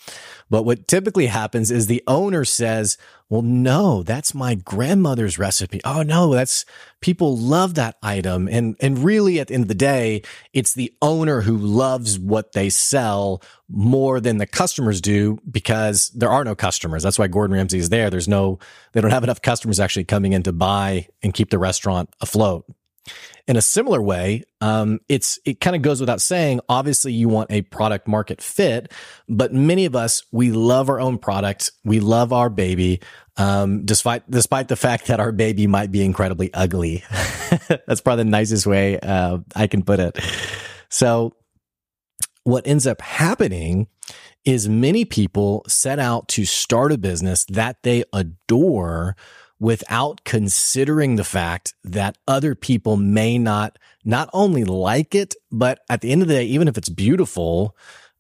But 0.50 0.64
what 0.64 0.88
typically 0.88 1.28
happens 1.28 1.70
is 1.70 1.86
the 1.86 2.04
owner 2.08 2.46
says, 2.46 2.98
well, 3.30 3.44
no, 3.44 4.04
that's 4.04 4.34
my 4.34 4.56
grandmother's 4.56 5.40
recipe. 5.40 5.82
Oh 5.84 6.02
no, 6.02 6.34
that's 6.34 6.66
people 7.00 7.38
love 7.38 7.76
that 7.76 7.98
item. 8.02 8.48
And, 8.48 8.76
and 8.80 9.00
really 9.00 9.40
at 9.40 9.48
the 9.48 9.54
end 9.54 9.64
of 9.64 9.68
the 9.68 9.76
day, 9.76 10.24
it's 10.52 10.74
the 10.74 10.94
owner 11.02 11.42
who 11.42 11.58
loves 11.58 12.20
what 12.20 12.54
they 12.54 12.70
sell 12.70 13.42
more 13.70 14.20
than 14.20 14.38
the 14.38 14.48
customers 14.48 15.00
do 15.00 15.40
because 15.50 16.10
there 16.10 16.30
are 16.30 16.44
no 16.44 16.56
customers. 16.56 17.04
That's 17.04 17.20
why 17.20 17.28
Gordon 17.28 17.56
Ramsay 17.56 17.80
is 17.80 17.90
there. 17.90 18.10
There's 18.10 18.28
no, 18.28 18.60
they 18.94 19.02
don't 19.02 19.12
have 19.12 19.24
enough 19.24 19.42
customers 19.42 19.80
actually 19.80 20.06
coming 20.06 20.34
in 20.34 20.44
to 20.44 20.54
buy 20.54 21.08
and 21.22 21.34
keep 21.34 21.50
the 21.50 21.60
restaurant 21.60 22.10
afloat. 22.22 22.66
In 23.48 23.58
a 23.58 23.62
similar 23.62 24.02
way, 24.02 24.44
um, 24.62 25.00
it's 25.10 25.38
it 25.46 25.60
kind 25.60 25.76
of 25.76 25.82
goes 25.82 26.00
without 26.00 26.22
saying. 26.22 26.62
Obviously, 26.70 27.12
you 27.12 27.28
want 27.28 27.52
a 27.52 27.62
product 27.64 28.08
market 28.08 28.42
fit, 28.42 28.92
but 29.28 29.54
many 29.54 29.86
of 29.86 29.96
us 29.96 30.24
we 30.32 30.52
love 30.52 30.90
our 30.90 31.00
own 31.00 31.18
product. 31.18 31.72
We 31.84 32.00
love 32.00 32.32
our 32.32 32.50
baby, 32.50 33.02
um, 33.36 33.86
despite 33.86 34.30
despite 34.32 34.70
the 34.70 34.78
fact 34.78 35.08
that 35.08 35.20
our 35.20 35.34
baby 35.34 35.68
might 35.68 35.92
be 35.92 36.04
incredibly 36.04 36.54
ugly. 36.54 37.04
That's 37.88 38.00
probably 38.00 38.24
the 38.24 38.30
nicest 38.30 38.66
way 38.66 38.98
uh, 39.00 39.40
I 39.56 39.68
can 39.68 39.84
put 39.84 40.00
it. 40.00 40.18
So, 40.90 41.34
what 42.46 42.66
ends 42.66 42.88
up 42.88 43.02
happening 43.02 43.88
is 44.46 44.68
many 44.68 45.06
people 45.06 45.64
set 45.68 46.00
out 46.00 46.28
to 46.30 46.46
start 46.46 46.92
a 46.92 46.98
business 46.98 47.46
that 47.46 47.78
they 47.84 48.04
adore 48.14 49.16
without 49.60 50.24
considering 50.24 51.16
the 51.16 51.24
fact 51.24 51.74
that 51.84 52.18
other 52.28 52.56
people 52.56 52.98
may 52.98 53.38
not 53.38 53.80
not 54.04 54.30
only 54.34 54.66
like 54.66 55.16
it, 55.16 55.36
but 55.52 55.80
at 55.90 56.02
the 56.02 56.12
end 56.12 56.22
of 56.22 56.28
the 56.28 56.34
day, 56.34 56.44
even 56.44 56.68
if 56.68 56.78
it's 56.78 56.90
beautiful, 56.90 57.76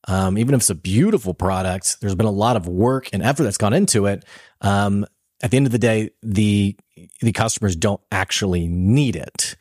um, 0.08 0.38
even 0.38 0.54
if 0.56 0.62
it's 0.62 0.70
a 0.70 0.76
beautiful 0.76 1.34
product, 1.34 2.00
there's 2.02 2.16
been 2.16 2.26
a 2.26 2.32
lot 2.32 2.56
of 2.56 2.68
work 2.68 3.10
and 3.12 3.24
effort 3.24 3.44
that's 3.44 3.58
gone 3.58 3.74
into 3.74 4.06
it. 4.06 4.24
Um, 4.62 5.06
at 5.42 5.52
the 5.52 5.58
end 5.58 5.66
of 5.66 5.72
the 5.72 5.80
day, 5.80 6.12
the 6.22 6.78
the 7.22 7.34
customers 7.34 7.76
don't 7.76 8.02
actually 8.12 8.68
need 8.68 9.16
it. 9.16 9.56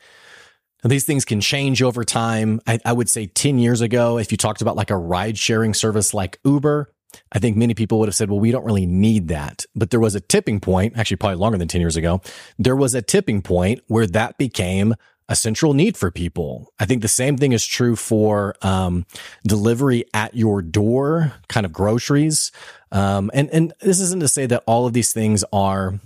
Now, 0.83 0.89
these 0.89 1.05
things 1.05 1.23
can 1.23 1.39
change 1.39 1.81
over 1.81 2.03
time. 2.03 2.59
I, 2.67 2.79
I 2.85 2.93
would 2.93 3.09
say 3.09 3.25
10 3.25 3.57
years 3.57 3.79
ago, 3.81 4.17
if 4.17 4.31
you 4.31 4.37
talked 4.37 4.61
about 4.61 4.75
like 4.75 4.89
a 4.89 4.97
ride 4.97 5.37
sharing 5.37 5.73
service 5.73 6.13
like 6.13 6.39
Uber, 6.43 6.93
I 7.31 7.39
think 7.39 7.57
many 7.57 7.73
people 7.73 7.99
would 7.99 8.07
have 8.07 8.15
said, 8.15 8.29
well, 8.29 8.39
we 8.39 8.51
don't 8.51 8.65
really 8.65 8.85
need 8.85 9.27
that. 9.29 9.65
But 9.75 9.89
there 9.89 9.99
was 9.99 10.15
a 10.15 10.19
tipping 10.19 10.59
point, 10.59 10.97
actually, 10.97 11.17
probably 11.17 11.37
longer 11.37 11.57
than 11.57 11.67
10 11.67 11.81
years 11.81 11.95
ago. 11.95 12.21
There 12.57 12.75
was 12.75 12.95
a 12.95 13.01
tipping 13.01 13.41
point 13.41 13.81
where 13.87 14.07
that 14.07 14.37
became 14.37 14.95
a 15.29 15.35
central 15.35 15.73
need 15.73 15.95
for 15.95 16.11
people. 16.11 16.73
I 16.79 16.85
think 16.85 17.01
the 17.01 17.07
same 17.07 17.37
thing 17.37 17.53
is 17.53 17.65
true 17.65 17.95
for 17.95 18.55
um, 18.61 19.05
delivery 19.47 20.05
at 20.13 20.35
your 20.35 20.61
door, 20.61 21.33
kind 21.47 21.65
of 21.65 21.71
groceries. 21.71 22.51
Um, 22.91 23.31
and, 23.33 23.49
and 23.49 23.73
this 23.79 23.99
isn't 23.99 24.19
to 24.19 24.27
say 24.27 24.45
that 24.47 24.63
all 24.67 24.85
of 24.85 24.93
these 24.93 25.13
things 25.13 25.43
are, 25.53 25.99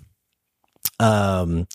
um, 1.00 1.68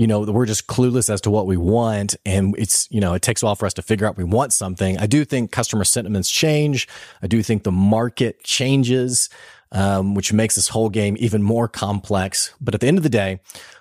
you 0.00 0.06
know, 0.06 0.22
we're 0.22 0.46
just 0.46 0.66
clueless 0.66 1.10
as 1.12 1.20
to 1.20 1.30
what 1.30 1.46
we 1.46 1.58
want. 1.58 2.16
And 2.24 2.54
it's, 2.56 2.88
you 2.90 3.02
know, 3.02 3.12
it 3.12 3.20
takes 3.20 3.42
a 3.42 3.44
while 3.44 3.54
for 3.54 3.66
us 3.66 3.74
to 3.74 3.82
figure 3.82 4.06
out 4.06 4.16
we 4.16 4.24
want 4.24 4.50
something. 4.54 4.96
I 4.96 5.04
do 5.04 5.26
think 5.26 5.52
customer 5.52 5.84
sentiments 5.84 6.30
change. 6.30 6.88
I 7.22 7.26
do 7.26 7.42
think 7.42 7.64
the 7.64 7.70
market 7.70 8.42
changes, 8.42 9.28
um, 9.72 10.14
which 10.14 10.32
makes 10.32 10.54
this 10.54 10.68
whole 10.68 10.88
game 10.88 11.18
even 11.20 11.42
more 11.42 11.68
complex. 11.68 12.54
But 12.62 12.74
at 12.74 12.80
the 12.80 12.86
end 12.86 12.96
of 12.96 13.02
the 13.02 13.10
day, 13.10 13.40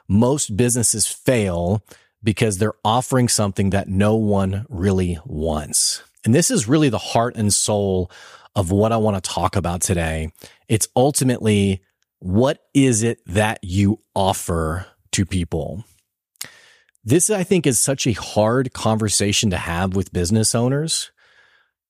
most 0.10 0.58
businesses 0.58 1.08
fail 1.08 1.86
because 2.22 2.58
they're 2.58 2.74
offering 2.84 3.30
something 3.30 3.70
that 3.70 3.88
no 3.88 4.18
one 4.18 4.66
really 4.68 5.20
wants. 5.26 6.04
And 6.26 6.36
this 6.36 6.52
is 6.52 6.68
really 6.68 6.90
the 6.90 6.98
heart 6.98 7.38
and 7.38 7.54
soul 7.54 8.12
of 8.58 8.72
what 8.72 8.92
I 8.92 8.98
want 8.98 9.24
to 9.24 9.30
talk 9.30 9.56
about 9.56 9.80
today. 9.80 10.34
It's 10.68 10.90
ultimately 10.98 11.82
what 12.20 12.60
is 12.74 13.04
it 13.04 13.22
that 13.26 13.60
you 13.64 14.02
offer 14.14 14.86
to 15.14 15.26
people? 15.26 15.86
This, 17.10 17.32
I 17.32 17.42
think, 17.42 17.66
is 17.66 17.82
such 17.82 18.06
a 18.06 18.12
hard 18.12 18.72
conversation 18.72 19.50
to 19.50 19.58
have 19.58 19.96
with 19.96 20.13
business 20.13 20.54
owners. 20.54 21.10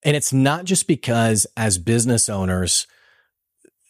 And 0.01 0.15
it's 0.15 0.31
not 0.31 0.63
just 0.63 0.87
because, 0.87 1.45
as 1.57 1.77
business 1.77 2.29
owners, 2.29 2.87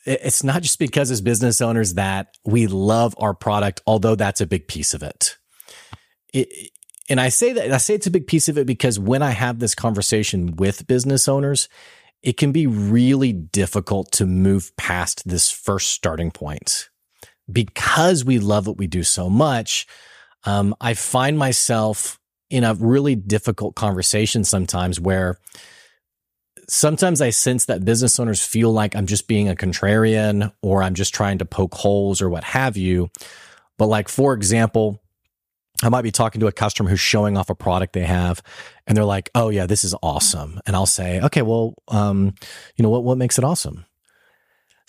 it's 0.05 0.43
not 0.43 0.63
just 0.63 0.79
because, 0.79 1.11
as 1.11 1.21
business 1.21 1.61
owners, 1.61 1.93
that 1.93 2.35
we 2.45 2.65
love 2.65 3.13
our 3.19 3.35
product, 3.35 3.79
although 3.85 4.15
that's 4.15 4.41
a 4.41 4.47
big 4.47 4.67
piece 4.67 4.95
of 4.95 5.03
it. 5.03 5.37
it 6.33 6.71
and 7.09 7.21
I 7.21 7.29
say 7.29 7.53
that 7.53 7.71
I 7.71 7.77
say 7.77 7.93
it's 7.93 8.07
a 8.07 8.11
big 8.11 8.25
piece 8.25 8.49
of 8.49 8.57
it 8.57 8.65
because 8.65 8.97
when 8.97 9.21
I 9.21 9.29
have 9.29 9.59
this 9.59 9.75
conversation 9.75 10.55
with 10.55 10.87
business 10.87 11.27
owners, 11.27 11.69
it 12.23 12.37
can 12.37 12.51
be 12.51 12.65
really 12.65 13.33
difficult 13.33 14.11
to 14.13 14.25
move 14.25 14.75
past 14.77 15.27
this 15.27 15.51
first 15.51 15.89
starting 15.89 16.31
point 16.31 16.89
because 17.51 18.25
we 18.25 18.39
love 18.39 18.65
what 18.65 18.77
we 18.77 18.87
do 18.87 19.03
so 19.03 19.29
much 19.29 19.85
um, 20.45 20.75
I 20.79 20.93
find 20.93 21.37
myself 21.37 22.19
in 22.49 22.63
a 22.63 22.73
really 22.73 23.15
difficult 23.15 23.75
conversation 23.75 24.43
sometimes 24.43 24.99
where 24.99 25.37
sometimes 26.67 27.21
I 27.21 27.29
sense 27.31 27.65
that 27.65 27.85
business 27.85 28.19
owners 28.19 28.43
feel 28.43 28.71
like 28.71 28.95
I'm 28.95 29.05
just 29.05 29.27
being 29.27 29.49
a 29.49 29.55
contrarian 29.55 30.51
or 30.61 30.81
I'm 30.81 30.93
just 30.93 31.13
trying 31.13 31.39
to 31.39 31.45
poke 31.45 31.75
holes 31.75 32.21
or 32.21 32.29
what 32.29 32.43
have 32.43 32.77
you. 32.77 33.09
But, 33.77 33.87
like, 33.87 34.09
for 34.09 34.33
example, 34.33 35.01
I 35.81 35.89
might 35.89 36.01
be 36.01 36.11
talking 36.11 36.41
to 36.41 36.47
a 36.47 36.51
customer 36.51 36.89
who's 36.89 36.99
showing 36.99 37.37
off 37.37 37.49
a 37.49 37.55
product 37.55 37.93
they 37.93 38.05
have 38.05 38.41
and 38.85 38.97
they're 38.97 39.05
like, 39.05 39.29
"Oh 39.33 39.49
yeah, 39.49 39.65
this 39.65 39.83
is 39.83 39.95
awesome." 40.03 40.59
And 40.65 40.75
I'll 40.75 40.85
say, 40.85 41.21
"Okay, 41.21 41.41
well, 41.41 41.75
um, 41.87 42.33
you 42.75 42.83
know 42.83 42.89
what 42.89 43.05
what 43.05 43.17
makes 43.17 43.37
it 43.37 43.45
awesome?" 43.45 43.85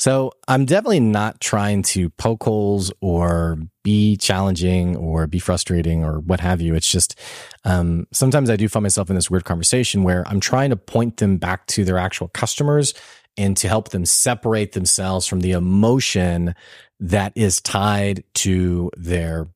So 0.00 0.33
I'm 0.49 0.64
definitely 0.64 1.00
not 1.00 1.42
trying 1.42 1.83
to 1.83 2.09
poke 2.09 2.45
holes 2.45 2.90
or 3.02 3.59
be 3.85 4.16
challenging 4.16 4.97
or 4.97 5.26
be 5.26 5.38
frustrating 5.38 6.02
or 6.02 6.21
what 6.21 6.40
have 6.40 6.62
you. 6.62 6.75
It's 6.75 6.90
just 6.90 7.19
um, 7.66 8.07
sometimes 8.11 8.49
I 8.49 8.57
do 8.57 8.66
find 8.66 8.83
myself 8.83 9.11
in 9.11 9.14
this 9.14 9.30
weird 9.30 9.45
conversation 9.45 10.02
where 10.02 10.26
I'm 10.26 10.40
trying 10.40 10.71
to 10.71 10.76
point 10.76 11.19
them 11.19 11.37
back 11.37 11.66
to 11.66 11.85
their 11.85 11.99
actual 11.99 12.28
customers 12.28 12.95
and 13.37 13.59
to 13.59 13.69
help 13.69 13.90
them 13.90 14.07
separate 14.07 14.73
themselves 14.73 15.26
from 15.26 15.40
the 15.40 15.52
emotion 15.52 16.54
that 16.99 17.35
is 17.37 17.61
tied 17.61 18.25
to 18.37 18.90
their 18.97 19.49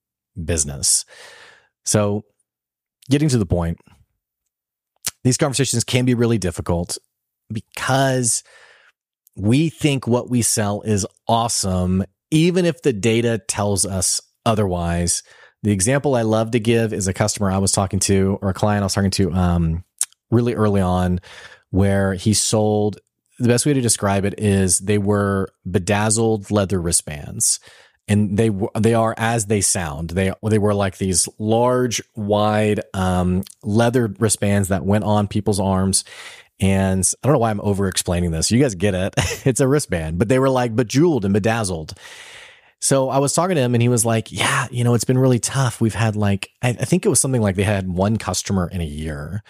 business. 0.44 1.06
So, 1.86 2.26
getting 3.08 3.30
to 3.30 3.38
the 3.38 3.46
point, 3.46 3.78
these 5.22 5.38
conversations 5.38 5.84
can 5.84 6.04
be 6.04 6.12
really 6.12 6.36
difficult 6.36 6.98
because 7.50 8.44
we 9.36 9.68
think 9.68 10.06
what 10.06 10.30
we 10.30 10.42
sell 10.42 10.82
is 10.82 11.06
awesome, 11.26 12.04
even 12.30 12.64
if 12.64 12.82
the 12.82 12.92
data 12.92 13.38
tells 13.38 13.84
us 13.84 14.20
otherwise. 14.46 15.22
The 15.62 15.72
example 15.72 16.14
I 16.14 16.22
love 16.22 16.50
to 16.52 16.60
give 16.60 16.92
is 16.92 17.08
a 17.08 17.14
customer 17.14 17.50
I 17.50 17.58
was 17.58 17.72
talking 17.72 17.98
to 18.00 18.38
or 18.42 18.50
a 18.50 18.54
client 18.54 18.82
I 18.82 18.86
was 18.86 18.94
talking 18.94 19.10
to 19.12 19.32
um, 19.32 19.84
really 20.30 20.54
early 20.54 20.80
on 20.80 21.20
where 21.70 22.14
he 22.14 22.34
sold 22.34 22.98
the 23.38 23.48
best 23.48 23.66
way 23.66 23.72
to 23.72 23.80
describe 23.80 24.24
it 24.24 24.38
is 24.38 24.78
they 24.78 24.98
were 24.98 25.48
bedazzled 25.68 26.50
leather 26.50 26.80
wristbands 26.80 27.58
and 28.06 28.36
they 28.36 28.50
they 28.78 28.94
are 28.94 29.14
as 29.16 29.46
they 29.46 29.60
sound. 29.60 30.10
They 30.10 30.32
they 30.42 30.58
were 30.58 30.74
like 30.74 30.98
these 30.98 31.28
large, 31.38 32.02
wide 32.14 32.80
um, 32.92 33.42
leather 33.62 34.14
wristbands 34.18 34.68
that 34.68 34.84
went 34.84 35.04
on 35.04 35.26
people's 35.26 35.60
arms, 35.60 36.04
and 36.60 37.08
I 37.22 37.26
don't 37.26 37.34
know 37.34 37.40
why 37.40 37.50
I'm 37.50 37.60
over 37.60 37.88
explaining 37.88 38.30
this. 38.30 38.50
You 38.50 38.60
guys 38.60 38.74
get 38.74 38.94
it. 38.94 39.14
it's 39.46 39.60
a 39.60 39.68
wristband, 39.68 40.18
but 40.18 40.28
they 40.28 40.38
were 40.38 40.50
like 40.50 40.74
bejeweled 40.76 41.24
and 41.24 41.34
bedazzled. 41.34 41.94
So 42.80 43.08
I 43.08 43.18
was 43.18 43.32
talking 43.32 43.56
to 43.56 43.62
him 43.62 43.74
and 43.74 43.80
he 43.80 43.88
was 43.88 44.04
like, 44.04 44.30
yeah, 44.30 44.68
you 44.70 44.84
know, 44.84 44.94
it's 44.94 45.04
been 45.04 45.18
really 45.18 45.38
tough. 45.38 45.80
We've 45.80 45.94
had 45.94 46.16
like, 46.16 46.50
I, 46.62 46.68
I 46.68 46.84
think 46.84 47.06
it 47.06 47.08
was 47.08 47.18
something 47.18 47.40
like 47.40 47.56
they 47.56 47.62
had 47.62 47.88
one 47.88 48.18
customer 48.18 48.68
in 48.68 48.80
a 48.80 48.84
year. 48.84 49.42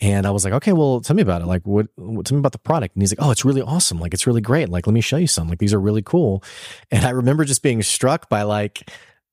And 0.00 0.26
I 0.26 0.30
was 0.30 0.44
like, 0.44 0.52
okay, 0.54 0.72
well, 0.72 1.00
tell 1.00 1.16
me 1.16 1.22
about 1.22 1.40
it. 1.40 1.46
Like, 1.46 1.62
what, 1.64 1.86
what, 1.94 2.26
tell 2.26 2.36
me 2.36 2.40
about 2.40 2.52
the 2.52 2.58
product. 2.58 2.94
And 2.94 3.02
he's 3.02 3.12
like, 3.12 3.24
oh, 3.24 3.30
it's 3.30 3.44
really 3.44 3.62
awesome. 3.62 3.98
Like, 3.98 4.12
it's 4.12 4.26
really 4.26 4.42
great. 4.42 4.68
Like, 4.68 4.86
let 4.86 4.92
me 4.92 5.00
show 5.00 5.16
you 5.16 5.26
some. 5.26 5.48
Like, 5.48 5.58
these 5.58 5.72
are 5.72 5.80
really 5.80 6.02
cool. 6.02 6.42
And 6.90 7.04
I 7.06 7.10
remember 7.10 7.44
just 7.44 7.62
being 7.62 7.82
struck 7.82 8.28
by 8.28 8.42
like, 8.42 8.90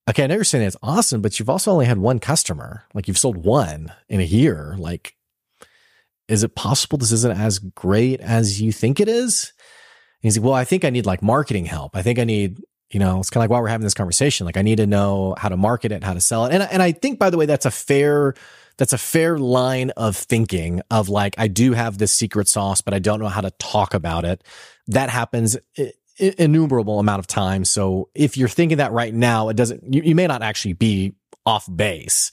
okay, 0.09 0.23
I 0.23 0.27
know 0.27 0.35
you're 0.35 0.43
saying 0.43 0.65
it's 0.65 0.77
awesome, 0.81 1.21
but 1.21 1.37
you've 1.37 1.49
also 1.49 1.71
only 1.71 1.85
had 1.85 1.97
one 1.97 2.19
customer. 2.19 2.85
Like, 2.93 3.07
you've 3.07 3.17
sold 3.17 3.43
one 3.43 3.91
in 4.07 4.21
a 4.21 4.25
year. 4.25 4.75
Like, 4.77 5.15
is 6.27 6.43
it 6.43 6.55
possible 6.55 6.97
this 6.97 7.11
isn't 7.11 7.37
as 7.37 7.59
great 7.59 8.19
as 8.21 8.61
you 8.61 8.71
think 8.71 8.99
it 8.99 9.07
is? 9.07 9.53
And 10.21 10.27
he's 10.27 10.37
like, 10.37 10.45
well, 10.45 10.53
I 10.53 10.63
think 10.63 10.85
I 10.85 10.89
need 10.89 11.05
like 11.05 11.21
marketing 11.21 11.65
help. 11.65 11.95
I 11.95 12.01
think 12.01 12.19
I 12.19 12.23
need, 12.23 12.61
you 12.91 12.99
know, 12.99 13.19
it's 13.19 13.29
kind 13.29 13.41
of 13.41 13.43
like 13.43 13.49
while 13.49 13.61
we're 13.61 13.67
having 13.67 13.83
this 13.83 13.93
conversation, 13.93 14.45
like 14.45 14.57
I 14.57 14.61
need 14.61 14.77
to 14.77 14.87
know 14.87 15.35
how 15.37 15.49
to 15.49 15.57
market 15.57 15.91
it, 15.91 16.03
how 16.03 16.13
to 16.13 16.21
sell 16.21 16.45
it. 16.45 16.53
And, 16.53 16.63
and 16.63 16.81
I 16.81 16.91
think, 16.91 17.19
by 17.19 17.29
the 17.29 17.37
way, 17.37 17.45
that's 17.45 17.65
a 17.65 17.71
fair, 17.71 18.35
that's 18.77 18.93
a 18.93 18.97
fair 18.97 19.37
line 19.37 19.91
of 19.91 20.15
thinking 20.15 20.81
of 20.89 21.09
like, 21.09 21.35
I 21.37 21.47
do 21.47 21.73
have 21.73 21.97
this 21.97 22.13
secret 22.13 22.47
sauce, 22.47 22.81
but 22.81 22.93
I 22.93 22.99
don't 22.99 23.19
know 23.19 23.27
how 23.27 23.41
to 23.41 23.51
talk 23.51 23.93
about 23.93 24.25
it. 24.25 24.43
That 24.87 25.09
happens 25.09 25.57
innumerable 26.17 26.99
amount 26.99 27.19
of 27.19 27.27
times. 27.27 27.69
So 27.69 28.09
if 28.15 28.37
you're 28.37 28.47
thinking 28.47 28.77
that 28.77 28.91
right 28.91 29.13
now, 29.13 29.49
it 29.49 29.55
doesn't, 29.55 29.93
you, 29.93 30.03
you 30.03 30.15
may 30.15 30.27
not 30.27 30.41
actually 30.41 30.73
be 30.73 31.15
off 31.45 31.67
base. 31.73 32.31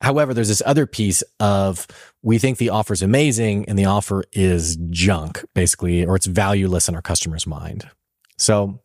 However, 0.00 0.34
there's 0.34 0.48
this 0.48 0.62
other 0.66 0.86
piece 0.86 1.22
of 1.40 1.86
we 2.22 2.38
think 2.38 2.58
the 2.58 2.70
offer 2.70 2.92
is 2.92 3.02
amazing 3.02 3.68
and 3.68 3.78
the 3.78 3.86
offer 3.86 4.24
is 4.32 4.76
junk, 4.90 5.44
basically, 5.54 6.04
or 6.04 6.16
it's 6.16 6.26
valueless 6.26 6.88
in 6.88 6.94
our 6.94 7.02
customer's 7.02 7.46
mind. 7.46 7.88
So 8.36 8.80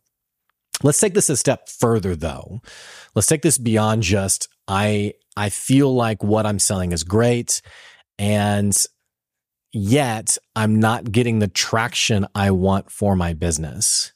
let's 0.82 1.00
take 1.00 1.14
this 1.14 1.28
a 1.28 1.36
step 1.36 1.68
further 1.68 2.16
though. 2.16 2.60
Let's 3.14 3.28
take 3.28 3.42
this 3.42 3.58
beyond 3.58 4.02
just 4.02 4.48
I 4.66 5.14
I 5.36 5.50
feel 5.50 5.94
like 5.94 6.22
what 6.22 6.46
I'm 6.46 6.58
selling 6.58 6.92
is 6.92 7.04
great 7.04 7.60
and 8.18 8.74
yet 9.72 10.38
I'm 10.56 10.80
not 10.80 11.12
getting 11.12 11.38
the 11.38 11.48
traction 11.48 12.26
I 12.34 12.50
want 12.50 12.90
for 12.90 13.16
my 13.16 13.34
business. 13.34 14.12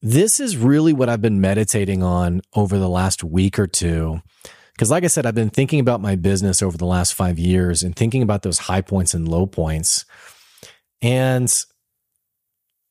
This 0.00 0.38
is 0.38 0.56
really 0.56 0.92
what 0.92 1.08
I've 1.08 1.22
been 1.22 1.40
meditating 1.40 2.02
on 2.02 2.40
over 2.54 2.78
the 2.78 2.88
last 2.88 3.24
week 3.24 3.58
or 3.58 3.66
two 3.66 4.20
because, 4.78 4.92
like 4.92 5.02
I 5.02 5.08
said, 5.08 5.26
I've 5.26 5.34
been 5.34 5.50
thinking 5.50 5.80
about 5.80 6.00
my 6.00 6.14
business 6.14 6.62
over 6.62 6.78
the 6.78 6.86
last 6.86 7.12
five 7.12 7.36
years 7.36 7.82
and 7.82 7.96
thinking 7.96 8.22
about 8.22 8.42
those 8.42 8.58
high 8.58 8.80
points 8.80 9.12
and 9.12 9.26
low 9.26 9.44
points. 9.44 10.04
And 11.02 11.52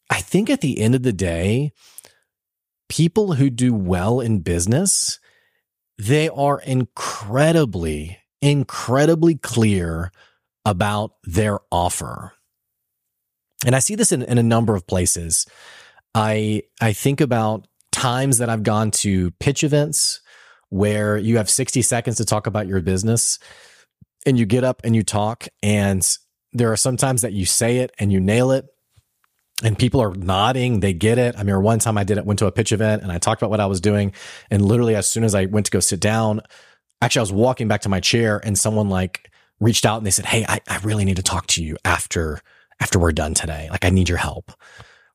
I 0.10 0.20
think 0.20 0.50
at 0.50 0.60
the 0.60 0.82
end 0.82 0.96
of 0.96 1.04
the 1.04 1.14
day, 1.14 1.72
people 2.90 3.36
who 3.36 3.50
do 3.50 3.74
well 3.74 4.20
in 4.20 4.40
business, 4.40 5.22
they 5.98 6.28
are 6.28 6.60
incredibly, 6.60 8.18
incredibly 8.42 9.36
clear 9.36 10.12
about 10.66 11.14
their 11.24 11.60
offer. 11.72 12.34
And 13.66 13.74
I 13.74 13.80
see 13.80 13.96
this 13.96 14.12
in, 14.12 14.24
in 14.24 14.38
a 14.38 14.44
number 14.44 14.76
of 14.76 14.88
places. 14.88 15.48
I 16.14 16.64
I 16.82 16.92
think 16.92 17.22
about 17.22 17.66
times 17.94 18.40
that 18.40 18.50
I've 18.50 18.64
gone 18.64 18.92
to 18.92 19.32
pitch 19.40 19.64
events 19.64 20.20
where 20.70 21.18
you 21.18 21.38
have 21.38 21.50
60 21.50 21.82
seconds 21.82 22.18
to 22.18 22.26
talk 22.26 22.48
about 22.48 22.68
your 22.68 22.82
business 22.82 23.40
and 24.26 24.38
you 24.38 24.46
get 24.46 24.64
up 24.64 24.82
and 24.84 24.96
you 24.96 25.04
talk 25.04 25.48
and 25.64 26.18
there 26.54 26.72
are 26.72 26.78
some 26.78 26.98
times 26.98 27.22
that 27.22 27.34
you 27.34 27.46
say 27.46 27.78
it 27.78 27.92
and 28.00 28.12
you 28.12 28.20
nail 28.20 28.52
it 28.52 28.66
and 29.64 29.78
people 29.78 30.02
are 30.02 30.14
nodding 30.14 30.80
they 30.80 30.94
get 30.94 31.18
it. 31.18 31.38
I 31.38 31.44
mean 31.44 31.62
one 31.62 31.80
time 31.80 31.98
i 31.98 32.04
did 32.04 32.18
it 32.18 32.26
went 32.26 32.40
to 32.40 32.48
a 32.48 32.52
pitch 32.52 32.72
event 32.72 33.04
and 33.04 33.12
i 33.12 33.18
talked 33.18 33.42
about 33.42 33.50
what 33.50 33.60
i 33.60 33.66
was 33.66 33.82
doing 33.82 34.14
and 34.52 34.64
literally 34.64 34.96
as 34.96 35.08
soon 35.08 35.24
as 35.24 35.34
i 35.34 35.46
went 35.46 35.66
to 35.68 35.72
go 35.72 35.80
sit 35.80 36.00
down 36.00 36.42
actually 37.02 37.22
i 37.22 37.24
was 37.24 37.32
walking 37.32 37.68
back 37.68 37.82
to 37.82 37.90
my 37.90 38.00
chair 38.00 38.42
and 38.44 38.58
someone 38.58 38.90
like 38.90 39.32
reached 39.60 39.86
out 39.86 39.98
and 39.98 40.06
they 40.06 40.12
said 40.12 40.26
hey 40.26 40.46
i, 40.48 40.60
I 40.68 40.80
really 40.80 41.06
need 41.06 41.18
to 41.18 41.24
talk 41.24 41.48
to 41.48 41.64
you 41.64 41.78
after 41.86 42.42
after 42.80 43.00
we're 43.00 43.12
done 43.12 43.34
today. 43.34 43.70
Like 43.72 43.86
i 43.86 43.90
need 43.90 44.10
your 44.10 44.18
help. 44.18 44.52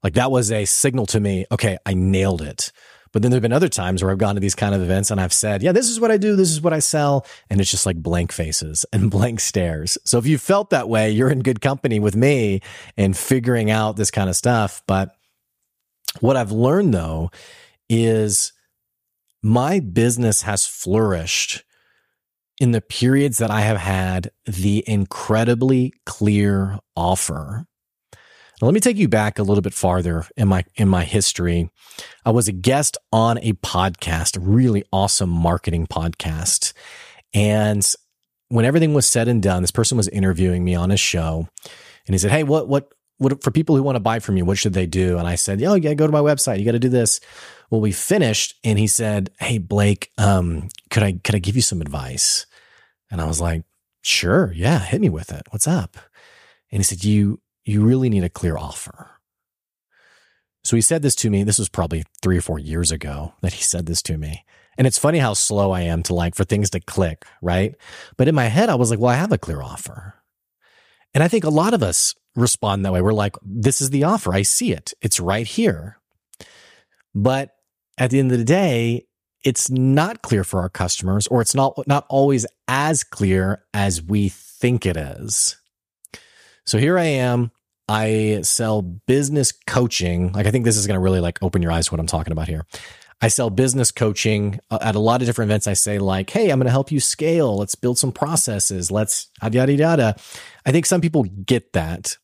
Like 0.03 0.15
that 0.15 0.31
was 0.31 0.51
a 0.51 0.65
signal 0.65 1.07
to 1.07 1.21
me 1.21 1.47
okay 1.53 1.79
i 1.87 1.95
nailed 1.95 2.43
it 2.43 2.73
but 3.13 3.21
then 3.21 3.31
there 3.31 3.37
have 3.37 3.43
been 3.43 3.53
other 3.53 3.69
times 3.69 4.03
where 4.03 4.11
I've 4.11 4.19
gone 4.19 4.35
to 4.35 4.41
these 4.41 4.55
kind 4.55 4.75
of 4.75 4.83
events 4.83 5.11
and 5.11 5.21
I've 5.21 5.33
said, 5.33 5.63
yeah, 5.63 5.73
this 5.73 5.89
is 5.89 6.01
what 6.01 6.11
I 6.11 6.17
do. 6.17 6.35
This 6.35 6.51
is 6.51 6.63
what 6.63 6.73
I 6.73 6.79
sell. 6.79 7.27
And 7.51 7.61
it's 7.61 7.71
just 7.71 7.87
like 7.87 8.03
blank 8.03 8.33
faces 8.33 8.87
and 8.93 9.11
blank 9.11 9.41
stares. 9.41 9.99
So 10.05 10.19
if 10.19 10.27
you 10.27 10.39
felt 10.39 10.71
that 10.71 10.89
way, 10.89 11.11
you're 11.11 11.31
in 11.31 11.41
good 11.41 11.61
company 11.61 12.01
with 12.01 12.17
me 12.17 12.61
in 12.97 13.13
figuring 13.13 13.71
out 13.71 13.97
this 13.97 14.11
kind 14.11 14.31
of 14.31 14.37
stuff. 14.37 14.83
But 14.87 15.15
what 16.21 16.37
I've 16.37 16.53
learned 16.53 16.95
though 16.95 17.31
is 17.89 18.53
my 19.43 19.81
business 19.81 20.43
has 20.43 20.67
flourished 20.67 21.65
in 22.61 22.71
the 22.71 22.81
periods 22.81 23.39
that 23.39 23.51
I 23.51 23.63
have 23.63 23.79
had 23.79 24.31
the 24.47 24.85
incredibly 24.87 25.93
clear 26.07 26.79
offer 26.95 27.67
now, 28.63 28.67
let 28.67 28.75
me 28.75 28.81
take 28.81 28.97
you 28.97 29.09
back 29.09 29.41
a 29.41 29.43
little 29.43 29.61
bit 29.61 29.75
farther 29.75 30.25
in 30.37 30.47
my 30.47 30.65
in 30.77 30.89
my 30.89 31.03
history. 31.03 31.69
I 32.25 32.31
was 32.31 32.47
a 32.47 32.53
guest 32.53 32.97
on 33.13 33.39
a 33.39 33.55
podcast, 33.55 34.37
a 34.37 34.41
really 34.41 34.85
awesome 34.93 35.31
marketing 35.31 35.89
podcast. 35.89 36.73
And 37.35 37.85
when 38.51 38.65
everything 38.65 38.95
was 38.95 39.09
said 39.09 39.27
and 39.27 39.43
done, 39.43 39.63
this 39.63 39.73
person 39.73 39.97
was 39.97 40.07
interviewing 40.09 40.65
me 40.65 40.77
on 40.77 40.91
his 40.91 41.01
show 41.01 41.49
and 42.07 42.15
he 42.15 42.19
said, 42.19 42.31
Hey, 42.31 42.45
what 42.45 42.69
what 42.69 42.93
what 43.19 43.43
for 43.43 43.51
people 43.51 43.75
who 43.75 43.83
want 43.83 43.97
to 43.97 44.01
buy 44.01 44.21
from 44.21 44.37
you, 44.37 44.45
what 44.45 44.59
should 44.59 44.75
they 44.75 44.87
do? 44.87 45.19
And 45.19 45.27
I 45.27 45.35
said, 45.35 45.61
Oh, 45.65 45.75
yeah, 45.75 45.95
go 45.95 46.07
to 46.07 46.13
my 46.13 46.21
website. 46.21 46.61
You 46.61 46.65
got 46.65 46.73
to 46.73 46.79
do 46.79 46.89
this. 46.89 47.19
Well, 47.69 47.81
we 47.81 47.91
finished 47.91 48.55
and 48.63 48.79
he 48.79 48.87
said, 48.87 49.31
Hey, 49.41 49.59
Blake, 49.59 50.13
um, 50.19 50.69
could 50.89 51.03
I 51.03 51.15
could 51.25 51.35
I 51.35 51.41
give 51.41 51.57
you 51.57 51.63
some 51.63 51.81
advice? 51.81 52.47
And 53.11 53.21
I 53.21 53.25
was 53.25 53.41
like, 53.41 53.65
Sure, 54.03 54.53
yeah, 54.55 54.79
hit 54.79 55.01
me 55.01 55.09
with 55.09 55.33
it. 55.33 55.49
What's 55.51 55.67
up? 55.67 55.97
And 56.71 56.79
he 56.79 56.85
said, 56.85 57.03
You 57.03 57.41
you 57.65 57.85
really 57.85 58.09
need 58.09 58.25
a 58.25 58.29
clear 58.29 58.57
offer. 58.57 59.11
So 60.65 60.77
he 60.77 60.83
said 60.83 61.03
this 61.03 61.15
to 61.17 61.31
me. 61.31 61.43
This 61.43 61.59
was 61.59 61.69
probably 61.69 62.05
three 62.23 62.39
or 62.39 62.43
four 62.43 62.59
years 62.59 62.93
ago 62.93 63.35
that 63.43 63.55
he 63.55 63.63
said 63.63 63.87
this 63.87 64.03
to 64.03 64.17
me. 64.17 64.45
And 64.79 64.87
it's 64.87 64.99
funny 64.99 65.19
how 65.19 65.35
slow 65.35 65.73
I 65.73 65.83
am 65.83 66.03
to 66.05 66.15
like 66.15 66.35
for 66.35 66.45
things 66.45 66.71
to 66.71 66.81
click, 66.81 67.25
right? 67.43 67.75
But 68.17 68.29
in 68.29 68.35
my 68.35 68.47
head, 68.47 68.71
I 68.71 68.77
was 68.77 68.91
like, 68.91 68.99
well, 68.99 69.11
I 69.11 69.17
have 69.17 69.33
a 69.33 69.39
clear 69.39 69.61
offer. 69.61 70.15
And 71.15 71.23
I 71.23 71.29
think 71.29 71.45
a 71.45 71.51
lot 71.51 71.75
of 71.75 71.83
us 71.83 72.15
respond 72.37 72.85
that 72.85 72.93
way. 72.93 73.03
We're 73.03 73.13
like, 73.13 73.37
this 73.43 73.81
is 73.81 73.91
the 73.91 74.05
offer. 74.05 74.33
I 74.33 74.43
see 74.43 74.73
it. 74.73 74.95
It's 75.03 75.21
right 75.21 75.47
here. 75.47 75.99
But 77.15 77.51
at 77.99 78.11
the 78.11 78.19
end 78.19 78.33
of 78.33 78.39
the 78.39 78.45
day, 78.45 79.07
it's 79.45 79.69
not 79.69 80.23
clear 80.23 80.45
for 80.45 80.61
our 80.61 80.71
customers, 80.71 81.27
or 81.27 81.41
it's 81.43 81.55
not, 81.55 81.75
not 81.87 82.07
always 82.09 82.47
as 82.69 83.05
clear 83.05 83.65
as 83.75 84.01
we 84.01 84.29
think 84.31 84.87
it 84.87 84.97
is. 84.97 85.57
So 86.67 86.79
here 86.79 86.99
I 86.99 87.05
am. 87.05 87.51
I 87.89 88.41
sell 88.43 88.83
business 88.83 89.53
coaching. 89.67 90.33
Like 90.33 90.47
I 90.47 90.51
think 90.51 90.65
this 90.65 90.77
is 90.77 90.87
going 90.87 90.97
to 90.97 91.01
really 91.01 91.21
like 91.21 91.39
open 91.43 91.63
your 91.63 91.73
eyes 91.73 91.87
to 91.87 91.93
what 91.93 92.01
I'm 92.01 92.07
talking 92.07 92.33
about 92.33 92.49
here. 92.49 92.65
I 93.21 93.29
sell 93.29 93.51
business 93.51 93.93
coaching 93.93 94.59
uh, 94.71 94.79
at 94.81 94.97
a 94.97 94.99
lot 94.99 95.23
of 95.23 95.27
different 95.27 95.51
events. 95.51 95.69
I 95.69 95.75
say 95.75 95.99
like, 95.99 96.31
"Hey, 96.31 96.51
I'm 96.51 96.59
going 96.59 96.67
to 96.67 96.73
help 96.73 96.91
you 96.91 97.01
scale. 97.01 97.57
Let's 97.57 97.75
build 97.77 97.99
some 97.99 98.13
processes. 98.13 98.91
Let's 98.91 99.31
yada 99.43 99.59
yada 99.59 99.73
yada." 99.75 100.17
I 100.67 100.73
think 100.73 100.87
some 100.87 101.01
people 101.01 101.25
get 101.25 101.73
that, 101.73 102.17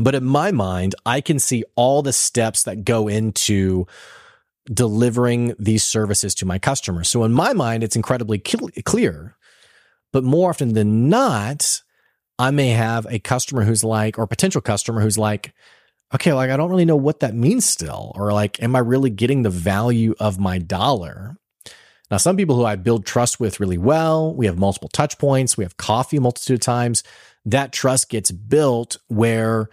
but 0.00 0.14
in 0.14 0.24
my 0.24 0.52
mind, 0.52 0.94
I 1.04 1.20
can 1.20 1.38
see 1.38 1.64
all 1.76 2.02
the 2.02 2.12
steps 2.12 2.62
that 2.62 2.84
go 2.84 3.08
into 3.08 3.86
delivering 4.72 5.54
these 5.58 5.82
services 5.82 6.34
to 6.36 6.46
my 6.46 6.58
customers. 6.58 7.08
So 7.08 7.24
in 7.24 7.32
my 7.32 7.52
mind, 7.52 7.82
it's 7.82 7.96
incredibly 7.96 8.38
clear. 8.38 9.36
But 10.12 10.24
more 10.24 10.50
often 10.50 10.74
than 10.74 11.08
not, 11.08 11.82
I 12.40 12.50
may 12.50 12.70
have 12.70 13.06
a 13.10 13.18
customer 13.18 13.64
who's 13.64 13.84
like, 13.84 14.18
or 14.18 14.26
potential 14.26 14.62
customer 14.62 15.02
who's 15.02 15.18
like, 15.18 15.52
okay, 16.14 16.32
like 16.32 16.48
I 16.48 16.56
don't 16.56 16.70
really 16.70 16.86
know 16.86 16.96
what 16.96 17.20
that 17.20 17.34
means 17.34 17.66
still, 17.66 18.12
or 18.14 18.32
like, 18.32 18.62
am 18.62 18.74
I 18.74 18.78
really 18.78 19.10
getting 19.10 19.42
the 19.42 19.50
value 19.50 20.14
of 20.18 20.38
my 20.38 20.56
dollar? 20.58 21.36
Now, 22.10 22.16
some 22.16 22.38
people 22.38 22.56
who 22.56 22.64
I 22.64 22.76
build 22.76 23.04
trust 23.04 23.40
with 23.40 23.60
really 23.60 23.76
well, 23.76 24.34
we 24.34 24.46
have 24.46 24.58
multiple 24.58 24.88
touch 24.88 25.18
points, 25.18 25.58
we 25.58 25.64
have 25.64 25.76
coffee 25.76 26.16
a 26.16 26.20
multitude 26.22 26.54
of 26.54 26.60
times. 26.60 27.04
That 27.44 27.72
trust 27.72 28.08
gets 28.08 28.30
built 28.30 28.96
where 29.08 29.68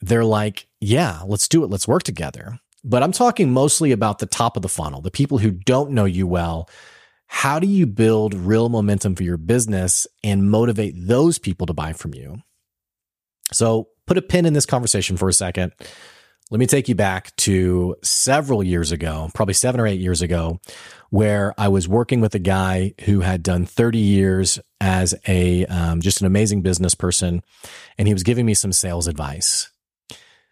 they're 0.00 0.24
like, 0.24 0.68
yeah, 0.80 1.22
let's 1.26 1.48
do 1.48 1.64
it, 1.64 1.70
let's 1.70 1.88
work 1.88 2.04
together. 2.04 2.60
But 2.84 3.02
I'm 3.02 3.12
talking 3.12 3.50
mostly 3.50 3.90
about 3.90 4.20
the 4.20 4.26
top 4.26 4.54
of 4.54 4.62
the 4.62 4.68
funnel, 4.68 5.00
the 5.00 5.10
people 5.10 5.38
who 5.38 5.50
don't 5.50 5.90
know 5.90 6.04
you 6.04 6.28
well, 6.28 6.68
how 7.34 7.58
do 7.58 7.66
you 7.66 7.86
build 7.86 8.34
real 8.34 8.68
momentum 8.68 9.16
for 9.16 9.22
your 9.22 9.38
business 9.38 10.06
and 10.22 10.50
motivate 10.50 10.94
those 10.94 11.38
people 11.38 11.66
to 11.66 11.72
buy 11.72 11.94
from 11.94 12.12
you? 12.12 12.42
So, 13.52 13.88
put 14.06 14.18
a 14.18 14.22
pin 14.22 14.44
in 14.44 14.52
this 14.52 14.66
conversation 14.66 15.16
for 15.16 15.30
a 15.30 15.32
second. 15.32 15.72
Let 16.50 16.58
me 16.58 16.66
take 16.66 16.90
you 16.90 16.94
back 16.94 17.34
to 17.36 17.96
several 18.04 18.62
years 18.62 18.92
ago, 18.92 19.30
probably 19.32 19.54
seven 19.54 19.80
or 19.80 19.86
eight 19.86 19.98
years 19.98 20.20
ago, 20.20 20.60
where 21.08 21.54
I 21.56 21.68
was 21.68 21.88
working 21.88 22.20
with 22.20 22.34
a 22.34 22.38
guy 22.38 22.92
who 23.06 23.20
had 23.20 23.42
done 23.42 23.64
30 23.64 23.98
years 23.98 24.58
as 24.78 25.14
a 25.26 25.64
um, 25.66 26.02
just 26.02 26.20
an 26.20 26.26
amazing 26.26 26.60
business 26.60 26.94
person, 26.94 27.42
and 27.96 28.06
he 28.06 28.12
was 28.12 28.24
giving 28.24 28.44
me 28.44 28.52
some 28.52 28.72
sales 28.72 29.08
advice. 29.08 29.70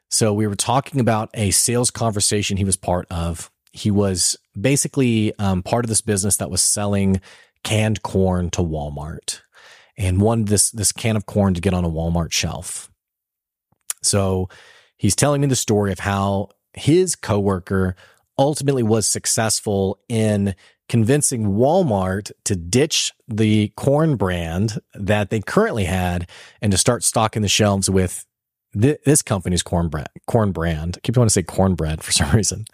So 0.09 0.33
we 0.33 0.47
were 0.47 0.57
talking 0.57 0.99
about 0.99 1.29
a 1.35 1.51
sales 1.51 1.91
conversation 1.91 2.57
he 2.57 2.65
was 2.65 2.77
part 2.77 3.07
of 3.11 3.51
he 3.73 3.91
was 3.91 4.37
basically 4.59 5.33
um, 5.39 5.63
part 5.63 5.85
of 5.85 5.89
this 5.89 6.01
business 6.01 6.37
that 6.39 6.51
was 6.51 6.63
selling 6.63 7.21
canned 7.63 8.03
corn 8.03 8.51
to 8.51 8.63
Walmart 8.63 9.41
and 9.97 10.21
wanted 10.21 10.49
this 10.49 10.71
this 10.71 10.93
can 10.93 11.17
of 11.17 11.27
corn 11.27 11.55
to 11.55 11.61
get 11.61 11.75
on 11.75 11.85
a 11.85 11.91
Walmart 11.91 12.33
shelf. 12.33 12.91
So 14.03 14.49
he's 14.97 15.17
telling 15.17 15.41
me 15.41 15.47
the 15.47 15.57
story 15.57 15.93
of 15.93 16.01
how 16.01 16.51
his 16.73 17.17
coworker 17.17 17.97
ultimately 18.39 18.83
was 18.83 19.07
successful 19.07 20.01
in 20.09 20.55
convincing 20.89 21.53
Walmart 21.53 22.33
to 22.45 22.57
ditch 22.57 23.13
the 23.29 23.69
corn 23.77 24.17
brand 24.17 24.81
that 24.95 25.31
they 25.31 25.41
currently 25.41 25.85
had 25.85 26.29
and 26.61 26.73
to 26.73 26.79
start 26.79 27.05
stocking 27.05 27.43
the 27.43 27.49
shelves 27.49 27.91
with 27.91 28.27
th- 28.73 28.99
this 29.05 29.23
company's 29.23 29.63
corn 29.63 29.89
brand. 29.89 30.09
Corn 30.27 30.53
brand. 30.53 30.97
I 30.97 31.01
keep 31.01 31.17
wanting 31.17 31.29
to 31.29 31.33
say 31.33 31.43
cornbread 31.43 32.03
for 32.03 32.13
some 32.13 32.31
reason. 32.35 32.65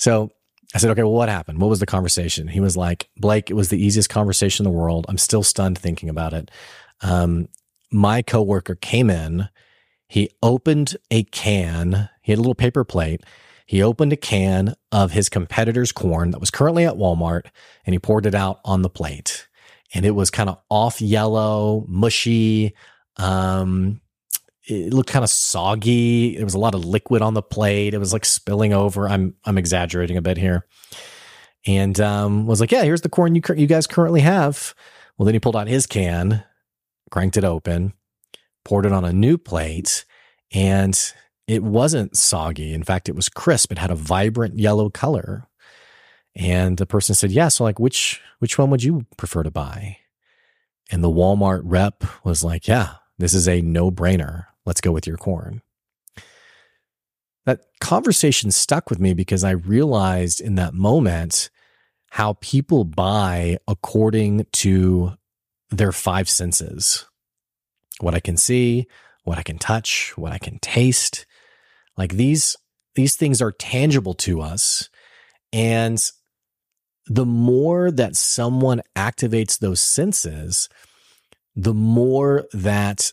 So 0.00 0.30
I 0.74 0.78
said, 0.78 0.90
okay, 0.92 1.02
well, 1.02 1.12
what 1.12 1.28
happened? 1.28 1.60
What 1.60 1.68
was 1.68 1.80
the 1.80 1.86
conversation? 1.86 2.48
He 2.48 2.58
was 2.58 2.74
like, 2.74 3.10
Blake, 3.18 3.50
it 3.50 3.54
was 3.54 3.68
the 3.68 3.84
easiest 3.84 4.08
conversation 4.08 4.64
in 4.64 4.72
the 4.72 4.78
world. 4.78 5.04
I'm 5.10 5.18
still 5.18 5.42
stunned 5.42 5.76
thinking 5.76 6.08
about 6.08 6.32
it. 6.32 6.50
Um, 7.02 7.48
my 7.92 8.22
coworker 8.22 8.76
came 8.76 9.10
in. 9.10 9.50
He 10.08 10.30
opened 10.42 10.96
a 11.10 11.24
can. 11.24 12.08
He 12.22 12.32
had 12.32 12.38
a 12.38 12.40
little 12.40 12.54
paper 12.54 12.82
plate. 12.82 13.20
He 13.66 13.82
opened 13.82 14.14
a 14.14 14.16
can 14.16 14.74
of 14.90 15.12
his 15.12 15.28
competitor's 15.28 15.92
corn 15.92 16.30
that 16.30 16.40
was 16.40 16.50
currently 16.50 16.86
at 16.86 16.94
Walmart 16.94 17.46
and 17.84 17.92
he 17.92 17.98
poured 17.98 18.24
it 18.24 18.34
out 18.34 18.60
on 18.64 18.82
the 18.82 18.90
plate. 18.90 19.48
and 19.94 20.06
it 20.06 20.12
was 20.12 20.30
kind 20.30 20.48
of 20.48 20.58
off 20.68 21.00
yellow, 21.00 21.84
mushy. 21.88 22.74
Um, 23.16 23.99
it 24.70 24.94
looked 24.94 25.10
kind 25.10 25.24
of 25.24 25.30
soggy. 25.30 26.36
There 26.36 26.44
was 26.44 26.54
a 26.54 26.58
lot 26.58 26.74
of 26.74 26.84
liquid 26.84 27.22
on 27.22 27.34
the 27.34 27.42
plate. 27.42 27.94
It 27.94 27.98
was 27.98 28.12
like 28.12 28.24
spilling 28.24 28.72
over. 28.72 29.08
I'm 29.08 29.34
I'm 29.44 29.58
exaggerating 29.58 30.16
a 30.16 30.22
bit 30.22 30.36
here, 30.36 30.66
and 31.66 31.98
um, 32.00 32.46
was 32.46 32.60
like, 32.60 32.72
"Yeah, 32.72 32.84
here's 32.84 33.00
the 33.00 33.08
corn 33.08 33.34
you 33.34 33.42
you 33.56 33.66
guys 33.66 33.86
currently 33.86 34.20
have." 34.20 34.74
Well, 35.16 35.26
then 35.26 35.34
he 35.34 35.40
pulled 35.40 35.56
out 35.56 35.68
his 35.68 35.86
can, 35.86 36.44
cranked 37.10 37.36
it 37.36 37.44
open, 37.44 37.92
poured 38.64 38.86
it 38.86 38.92
on 38.92 39.04
a 39.04 39.12
new 39.12 39.36
plate, 39.36 40.04
and 40.52 40.98
it 41.46 41.62
wasn't 41.62 42.16
soggy. 42.16 42.72
In 42.72 42.84
fact, 42.84 43.08
it 43.08 43.16
was 43.16 43.28
crisp. 43.28 43.72
It 43.72 43.78
had 43.78 43.90
a 43.90 43.96
vibrant 43.96 44.58
yellow 44.58 44.88
color. 44.88 45.46
And 46.36 46.78
the 46.78 46.86
person 46.86 47.14
said, 47.14 47.32
"Yeah, 47.32 47.48
so 47.48 47.64
like 47.64 47.80
which 47.80 48.20
which 48.38 48.56
one 48.56 48.70
would 48.70 48.84
you 48.84 49.04
prefer 49.16 49.42
to 49.42 49.50
buy?" 49.50 49.98
And 50.92 51.02
the 51.02 51.10
Walmart 51.10 51.62
rep 51.64 52.04
was 52.24 52.44
like, 52.44 52.68
"Yeah, 52.68 52.94
this 53.18 53.34
is 53.34 53.48
a 53.48 53.60
no-brainer. 53.60 54.46
Let's 54.66 54.80
go 54.80 54.92
with 54.92 55.06
your 55.06 55.16
corn." 55.16 55.62
That 57.46 57.60
conversation 57.80 58.50
stuck 58.50 58.90
with 58.90 59.00
me 59.00 59.14
because 59.14 59.44
I 59.44 59.50
realized 59.50 60.40
in 60.40 60.56
that 60.56 60.74
moment 60.74 61.50
how 62.10 62.34
people 62.40 62.84
buy 62.84 63.58
according 63.66 64.46
to 64.52 65.14
their 65.70 65.92
five 65.92 66.28
senses. 66.28 67.06
What 68.00 68.14
I 68.14 68.20
can 68.20 68.36
see, 68.36 68.86
what 69.24 69.38
I 69.38 69.42
can 69.42 69.58
touch, 69.58 70.12
what 70.16 70.32
I 70.32 70.38
can 70.38 70.58
taste. 70.58 71.26
Like 71.96 72.12
these 72.14 72.56
these 72.94 73.14
things 73.14 73.40
are 73.40 73.52
tangible 73.52 74.14
to 74.14 74.40
us 74.40 74.90
and 75.52 76.02
the 77.06 77.26
more 77.26 77.90
that 77.90 78.16
someone 78.16 78.82
activates 78.96 79.58
those 79.58 79.80
senses, 79.80 80.68
the 81.56 81.74
more 81.74 82.46
that 82.52 83.12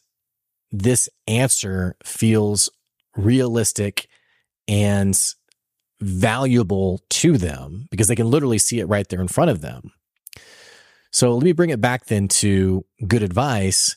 this 0.72 1.10
answer 1.28 1.96
feels 2.04 2.70
realistic 3.16 4.08
and 4.68 5.20
valuable 6.00 7.02
to 7.10 7.38
them 7.38 7.88
because 7.90 8.08
they 8.08 8.16
can 8.16 8.30
literally 8.30 8.58
see 8.58 8.80
it 8.80 8.86
right 8.86 9.08
there 9.10 9.22
in 9.22 9.28
front 9.28 9.50
of 9.50 9.62
them. 9.62 9.92
So 11.12 11.34
let 11.34 11.44
me 11.44 11.54
bring 11.54 11.70
it 11.70 11.82
back 11.82 12.06
then 12.06 12.28
to 12.28 12.86
good 13.08 13.24
advice. 13.24 13.96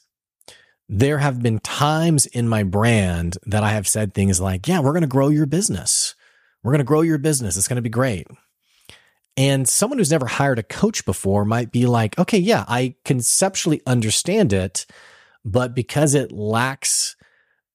There 0.89 1.19
have 1.19 1.43
been 1.43 1.59
times 1.59 2.27
in 2.27 2.49
my 2.49 2.63
brand 2.63 3.37
that 3.47 3.63
I 3.63 3.71
have 3.71 3.87
said 3.87 4.15
things 4.15 4.41
like, 4.41 4.67
Yeah, 4.67 4.81
we're 4.81 4.93
going 4.93 5.03
to 5.03 5.09
grow 5.09 5.29
your 5.29 5.47
business. 5.47 6.15
We're 6.63 6.73
going 6.73 6.79
to 6.79 6.85
grow 6.85 7.03
your 7.03 7.19
business. 7.19 7.57
It's 7.57 7.69
going 7.69 7.77
to 7.77 7.83
be 7.83 7.89
great. 7.89 8.27
And 9.37 9.69
someone 9.69 9.99
who's 9.99 10.11
never 10.11 10.27
hired 10.27 10.59
a 10.59 10.63
coach 10.63 11.05
before 11.05 11.45
might 11.45 11.73
be 11.73 11.87
like, 11.87 12.19
okay, 12.19 12.39
yeah, 12.39 12.65
I 12.69 12.97
conceptually 13.05 13.81
understand 13.87 14.53
it, 14.53 14.87
but 15.45 15.75
because 15.75 16.15
it 16.15 16.33
lacks, 16.33 17.17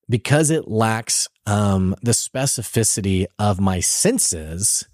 because 0.10 0.49
it 0.49 0.67
lacks 0.67 1.28
um, 1.45 1.95
the 2.01 2.12
specificity 2.12 3.25
of 3.39 3.60
my 3.60 3.80
senses, 3.80 4.88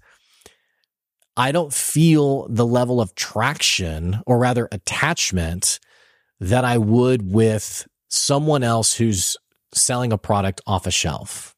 I 1.36 1.52
don't 1.52 1.72
feel 1.72 2.46
the 2.48 2.66
level 2.66 3.00
of 3.00 3.14
traction 3.14 4.20
or 4.26 4.38
rather 4.38 4.68
attachment 4.70 5.80
that 6.40 6.64
I 6.64 6.78
would 6.78 7.32
with 7.32 7.86
someone 8.08 8.62
else 8.62 8.94
who's 8.94 9.36
selling 9.72 10.12
a 10.12 10.18
product 10.18 10.60
off 10.66 10.86
a 10.86 10.90
shelf. 10.90 11.54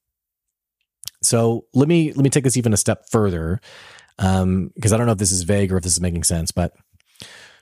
So 1.22 1.64
let 1.74 1.88
me 1.88 2.12
let 2.12 2.22
me 2.22 2.30
take 2.30 2.44
this 2.44 2.56
even 2.56 2.72
a 2.72 2.76
step 2.76 3.06
further 3.10 3.60
um, 4.18 4.70
because 4.74 4.92
I 4.92 4.96
don't 4.96 5.06
know 5.06 5.12
if 5.12 5.18
this 5.18 5.32
is 5.32 5.42
vague 5.42 5.72
or 5.72 5.78
if 5.78 5.82
this 5.82 5.94
is 5.94 6.00
making 6.00 6.24
sense, 6.24 6.52
but 6.52 6.74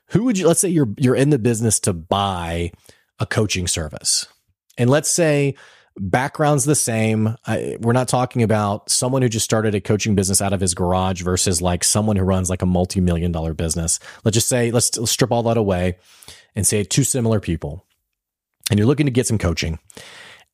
who 0.09 0.25
would 0.25 0.37
you, 0.37 0.47
let's 0.47 0.61
say 0.61 0.69
you're, 0.69 0.93
you're 0.99 1.17
in 1.17 1.31
the 1.31 1.39
business 1.39 1.81
to 1.81 1.93
buy 1.93 2.73
a 3.23 3.27
coaching 3.27 3.69
service. 3.69 4.27
And 4.77 4.91
let's 4.91 5.09
say 5.09 5.55
background's 5.97 6.65
the 6.65 6.75
same. 6.75 7.37
I, 7.47 7.77
we're 7.81 7.93
not 7.93 8.09
talking 8.09 8.43
about 8.43 8.91
someone 8.91 9.23
who 9.23 9.29
just 9.29 9.45
started 9.45 9.75
a 9.75 9.81
coaching 9.81 10.15
business 10.15 10.43
out 10.43 10.53
of 10.53 10.61
his 10.61 10.75
garage 10.75 11.23
versus 11.23 11.63
like 11.63 11.85
someone 11.85 12.17
who 12.17 12.25
runs 12.25 12.51
like 12.51 12.63
a 12.63 12.67
multi-million 12.67 13.31
dollar 13.31 13.55
business. 13.55 14.01
Let's 14.25 14.35
just 14.35 14.49
say, 14.49 14.71
let's, 14.73 14.97
let's 14.99 15.13
strip 15.13 15.31
all 15.31 15.45
that 15.45 15.57
away 15.57 15.99
and 16.57 16.67
say 16.67 16.83
two 16.83 17.05
similar 17.05 17.39
people 17.39 17.87
and 18.71 18.79
you're 18.79 18.89
looking 18.89 19.07
to 19.07 19.13
get 19.13 19.27
some 19.27 19.39
coaching 19.39 19.79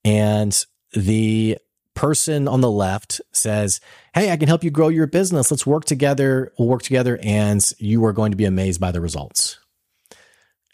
and 0.04 0.64
the 0.92 1.56
person 1.94 2.46
on 2.46 2.60
the 2.60 2.70
left 2.70 3.20
says, 3.32 3.80
Hey, 4.14 4.30
I 4.30 4.36
can 4.36 4.46
help 4.46 4.62
you 4.62 4.70
grow 4.70 4.88
your 4.88 5.06
business. 5.06 5.50
Let's 5.50 5.66
work 5.66 5.84
together. 5.84 6.52
We'll 6.58 6.68
work 6.68 6.82
together 6.82 7.18
and 7.22 7.64
you 7.78 8.04
are 8.04 8.12
going 8.12 8.30
to 8.30 8.36
be 8.36 8.44
amazed 8.44 8.80
by 8.80 8.92
the 8.92 9.00
results. 9.00 9.58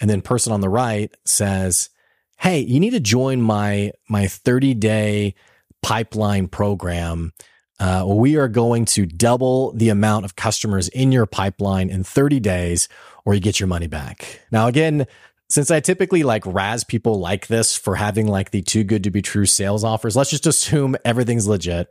And 0.01 0.11
then 0.11 0.23
person 0.23 0.53
on 0.53 0.61
the 0.61 0.69
right 0.69 1.15
says, 1.25 1.91
Hey, 2.39 2.61
you 2.61 2.81
need 2.81 2.91
to 2.91 3.01
join 3.01 3.41
my, 3.41 3.93
my 4.09 4.27
30 4.27 4.75
day 4.75 5.35
pipeline 5.83 6.49
program. 6.49 7.33
Uh, 7.81 8.05
we 8.07 8.37
are 8.37 8.49
going 8.49 8.85
to 8.85 9.07
double 9.07 9.73
the 9.73 9.89
amount 9.89 10.25
of 10.25 10.37
customers 10.37 10.89
in 10.89 11.13
your 11.13 11.27
pipeline 11.27 11.91
in 11.91 12.05
30 12.05 12.41
days 12.41 12.89
or 13.25 13.35
you 13.35 13.41
get 13.41 13.59
your 13.59 13.67
money 13.67 13.87
back. 13.87 14.41
Now, 14.51 14.67
again, 14.69 15.07
since 15.49 15.71
I 15.71 15.81
typically 15.81 16.23
like 16.23 16.45
razz 16.47 16.85
people 16.85 17.21
like 17.21 17.47
this 17.47 17.77
for 17.77 17.97
having 17.97 18.27
like 18.27 18.51
the 18.51 18.63
too 18.63 18.85
good 18.85 19.05
to 19.05 19.11
be 19.11 19.23
true 19.23 19.47
sales 19.47 19.85
offers, 19.85 20.17
let's 20.17 20.31
just 20.31 20.47
assume 20.47 20.97
everything's 21.05 21.47
legit. 21.47 21.89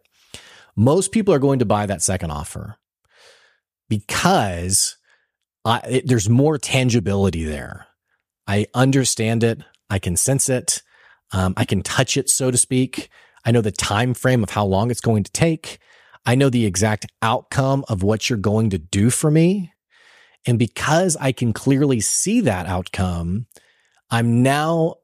Most 0.76 1.12
people 1.12 1.34
are 1.34 1.40
going 1.40 1.60
to 1.60 1.66
buy 1.66 1.86
that 1.86 2.02
second 2.02 2.32
offer 2.32 2.78
because 3.90 4.98
I, 5.66 5.82
it, 5.88 6.08
there's 6.08 6.30
more 6.30 6.58
tangibility 6.58 7.44
there. 7.44 7.88
I 8.48 8.68
understand 8.74 9.44
it. 9.44 9.62
I 9.90 10.00
can 10.00 10.16
sense 10.16 10.50
it. 10.50 10.82
Um, 11.32 11.54
I 11.58 11.66
can 11.66 11.82
touch 11.82 12.18
it, 12.18 12.30
so 12.30 12.52
to 12.52 12.58
speak. 12.58 13.10
I 13.46 13.52
know 13.52 13.62
the 13.62 13.72
time 13.72 14.14
frame 14.14 14.44
of 14.44 14.52
how 14.52 14.66
long 14.66 14.92
it's 14.92 15.02
going 15.02 15.24
to 15.24 15.32
take. 15.32 15.80
I 16.26 16.36
know 16.36 16.50
the 16.50 16.66
exact 16.66 17.06
outcome 17.22 17.84
of 17.90 18.04
what 18.04 18.30
you're 18.30 18.38
going 18.38 18.70
to 18.70 18.78
do 18.78 19.10
for 19.10 19.30
me. 19.30 19.74
And 20.46 20.60
because 20.60 21.16
I 21.18 21.32
can 21.32 21.54
clearly 21.54 22.00
see 22.00 22.42
that 22.42 22.66
outcome, 22.66 23.48
I'm 24.10 24.44
now 24.44 24.96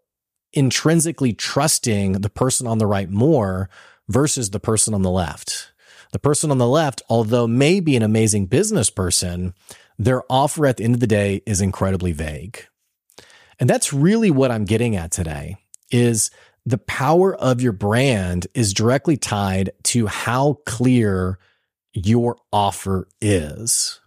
intrinsically 0.53 1.33
trusting 1.33 2.13
the 2.13 2.29
person 2.29 2.67
on 2.67 2.77
the 2.77 2.87
right 2.87 3.09
more 3.09 3.69
versus 4.07 4.49
the 4.49 4.59
person 4.59 4.93
on 4.93 5.01
the 5.01 5.11
left. 5.11 5.71
The 6.11 6.19
person 6.19 6.51
on 6.51 6.57
the 6.57 6.67
left, 6.67 7.01
although 7.09 7.47
may 7.47 7.79
be 7.79 7.95
an 7.95 8.03
amazing 8.03 8.47
business 8.47 8.89
person, 8.89 9.53
their 9.97 10.23
offer 10.29 10.65
at 10.65 10.77
the 10.77 10.83
end 10.83 10.95
of 10.95 10.99
the 10.99 11.07
day 11.07 11.41
is 11.45 11.61
incredibly 11.61 12.13
vague. 12.13 12.65
And 13.59 13.69
that's 13.69 13.93
really 13.93 14.31
what 14.31 14.51
I'm 14.51 14.65
getting 14.65 14.95
at 14.95 15.11
today 15.11 15.57
is 15.91 16.31
the 16.65 16.77
power 16.77 17.35
of 17.35 17.61
your 17.61 17.71
brand 17.71 18.47
is 18.53 18.73
directly 18.73 19.17
tied 19.17 19.71
to 19.83 20.07
how 20.07 20.59
clear 20.65 21.39
your 21.93 22.37
offer 22.53 23.07
is. 23.21 23.99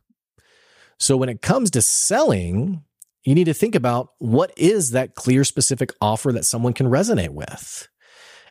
So 0.98 1.16
when 1.16 1.28
it 1.28 1.42
comes 1.42 1.70
to 1.72 1.82
selling, 1.82 2.84
you 3.24 3.34
need 3.34 3.44
to 3.44 3.54
think 3.54 3.74
about 3.74 4.10
what 4.18 4.52
is 4.56 4.92
that 4.92 5.14
clear, 5.14 5.44
specific 5.44 5.92
offer 6.00 6.32
that 6.32 6.44
someone 6.44 6.72
can 6.72 6.86
resonate 6.86 7.30
with. 7.30 7.88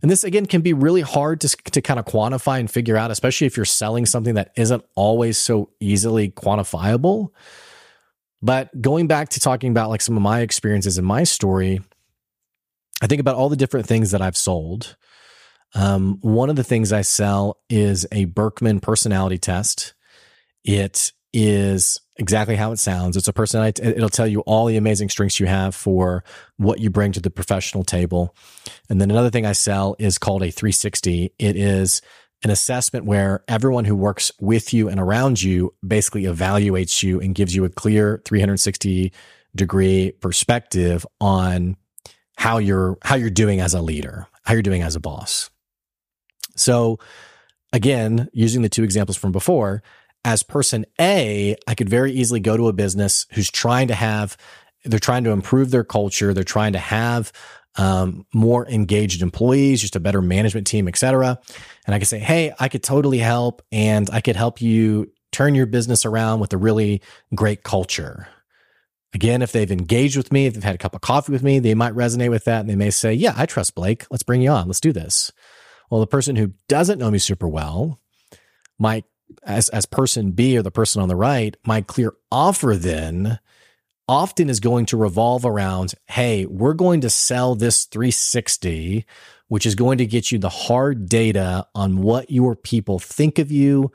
And 0.01 0.09
this 0.09 0.23
again 0.23 0.47
can 0.47 0.61
be 0.61 0.73
really 0.73 1.01
hard 1.01 1.41
to, 1.41 1.49
to 1.71 1.81
kind 1.81 1.99
of 1.99 2.05
quantify 2.05 2.59
and 2.59 2.69
figure 2.69 2.97
out, 2.97 3.11
especially 3.11 3.47
if 3.47 3.55
you're 3.55 3.65
selling 3.65 4.05
something 4.05 4.35
that 4.35 4.51
isn't 4.57 4.83
always 4.95 5.37
so 5.37 5.69
easily 5.79 6.29
quantifiable. 6.29 7.29
But 8.41 8.81
going 8.81 9.07
back 9.07 9.29
to 9.29 9.39
talking 9.39 9.71
about 9.71 9.89
like 9.89 10.01
some 10.01 10.17
of 10.17 10.23
my 10.23 10.41
experiences 10.41 10.97
in 10.97 11.05
my 11.05 11.23
story, 11.23 11.81
I 13.01 13.07
think 13.07 13.21
about 13.21 13.35
all 13.35 13.49
the 13.49 13.55
different 13.55 13.87
things 13.87 14.11
that 14.11 14.21
I've 14.21 14.37
sold. 14.37 14.95
Um, 15.73 16.17
one 16.21 16.49
of 16.49 16.55
the 16.55 16.63
things 16.63 16.91
I 16.91 17.01
sell 17.01 17.57
is 17.69 18.05
a 18.11 18.25
Birkman 18.25 18.81
personality 18.81 19.37
test. 19.37 19.93
It 20.63 21.13
is 21.33 21.99
exactly 22.17 22.55
how 22.55 22.71
it 22.71 22.77
sounds. 22.77 23.15
It's 23.15 23.27
a 23.27 23.33
personality. 23.33 23.81
It'll 23.81 24.09
tell 24.09 24.27
you 24.27 24.41
all 24.41 24.65
the 24.65 24.77
amazing 24.77 25.09
strengths 25.09 25.39
you 25.39 25.47
have 25.47 25.73
for 25.73 26.23
what 26.57 26.79
you 26.79 26.89
bring 26.89 27.13
to 27.13 27.21
the 27.21 27.29
professional 27.29 27.83
table. 27.83 28.35
And 28.89 28.99
then 28.99 29.09
another 29.09 29.29
thing 29.29 29.45
I 29.45 29.53
sell 29.53 29.95
is 29.97 30.17
called 30.17 30.43
a 30.43 30.51
360. 30.51 31.33
It 31.39 31.55
is 31.55 32.01
an 32.43 32.49
assessment 32.49 33.05
where 33.05 33.43
everyone 33.47 33.85
who 33.85 33.95
works 33.95 34.31
with 34.39 34.73
you 34.73 34.89
and 34.89 34.99
around 34.99 35.41
you 35.41 35.73
basically 35.85 36.23
evaluates 36.23 37.03
you 37.03 37.19
and 37.19 37.35
gives 37.35 37.55
you 37.55 37.65
a 37.65 37.69
clear 37.69 38.21
360 38.25 39.11
degree 39.55 40.11
perspective 40.21 41.05
on 41.19 41.75
how 42.37 42.57
you're 42.57 42.97
how 43.03 43.15
you're 43.15 43.29
doing 43.29 43.59
as 43.59 43.73
a 43.73 43.81
leader, 43.81 44.27
how 44.43 44.53
you're 44.53 44.61
doing 44.63 44.81
as 44.81 44.95
a 44.95 44.99
boss. 44.99 45.49
So 46.55 46.99
again, 47.73 48.29
using 48.33 48.61
the 48.61 48.69
two 48.69 48.83
examples 48.83 49.17
from 49.17 49.31
before, 49.31 49.83
as 50.23 50.43
person 50.43 50.85
A, 50.99 51.55
I 51.67 51.75
could 51.75 51.89
very 51.89 52.11
easily 52.11 52.39
go 52.39 52.57
to 52.57 52.67
a 52.67 52.73
business 52.73 53.25
who's 53.33 53.49
trying 53.49 53.87
to 53.87 53.95
have, 53.95 54.37
they're 54.85 54.99
trying 54.99 55.23
to 55.23 55.31
improve 55.31 55.71
their 55.71 55.83
culture. 55.83 56.33
They're 56.33 56.43
trying 56.43 56.73
to 56.73 56.79
have 56.79 57.31
um, 57.77 58.25
more 58.33 58.67
engaged 58.67 59.21
employees, 59.21 59.81
just 59.81 59.95
a 59.95 59.99
better 59.99 60.21
management 60.21 60.67
team, 60.67 60.87
et 60.87 60.97
cetera. 60.97 61.39
And 61.85 61.95
I 61.95 61.99
could 61.99 62.07
say, 62.07 62.19
Hey, 62.19 62.53
I 62.59 62.67
could 62.67 62.83
totally 62.83 63.19
help 63.19 63.61
and 63.71 64.09
I 64.11 64.21
could 64.21 64.35
help 64.35 64.61
you 64.61 65.11
turn 65.31 65.55
your 65.55 65.65
business 65.65 66.05
around 66.05 66.39
with 66.39 66.53
a 66.53 66.57
really 66.57 67.01
great 67.33 67.63
culture. 67.63 68.27
Again, 69.13 69.41
if 69.41 69.51
they've 69.51 69.71
engaged 69.71 70.15
with 70.17 70.31
me, 70.31 70.45
if 70.45 70.53
they've 70.53 70.63
had 70.63 70.75
a 70.75 70.79
cup 70.79 70.95
of 70.95 71.01
coffee 71.01 71.31
with 71.31 71.43
me, 71.43 71.59
they 71.59 71.73
might 71.73 71.93
resonate 71.93 72.29
with 72.29 72.45
that 72.45 72.61
and 72.61 72.69
they 72.69 72.75
may 72.75 72.89
say, 72.89 73.13
Yeah, 73.13 73.33
I 73.35 73.45
trust 73.45 73.75
Blake. 73.75 74.05
Let's 74.09 74.23
bring 74.23 74.41
you 74.41 74.51
on. 74.51 74.67
Let's 74.67 74.81
do 74.81 74.93
this. 74.93 75.31
Well, 75.89 76.01
the 76.01 76.07
person 76.07 76.35
who 76.35 76.53
doesn't 76.69 76.99
know 76.99 77.11
me 77.11 77.17
super 77.17 77.47
well 77.47 77.99
might, 78.79 79.03
as, 79.43 79.69
as 79.69 79.85
person 79.85 80.31
B 80.31 80.57
or 80.57 80.61
the 80.61 80.71
person 80.71 81.01
on 81.01 81.09
the 81.09 81.15
right, 81.15 81.55
my 81.65 81.81
clear 81.81 82.13
offer 82.31 82.75
then 82.75 83.39
often 84.07 84.49
is 84.49 84.59
going 84.59 84.85
to 84.87 84.97
revolve 84.97 85.45
around, 85.45 85.93
Hey, 86.05 86.45
we're 86.45 86.73
going 86.73 87.01
to 87.01 87.09
sell 87.09 87.55
this 87.55 87.85
360, 87.85 89.05
which 89.47 89.65
is 89.65 89.75
going 89.75 89.97
to 89.97 90.05
get 90.05 90.31
you 90.31 90.39
the 90.39 90.49
hard 90.49 91.07
data 91.07 91.67
on 91.75 92.01
what 92.01 92.31
your 92.31 92.55
people 92.55 92.99
think 92.99 93.39
of 93.39 93.51
you, 93.51 93.91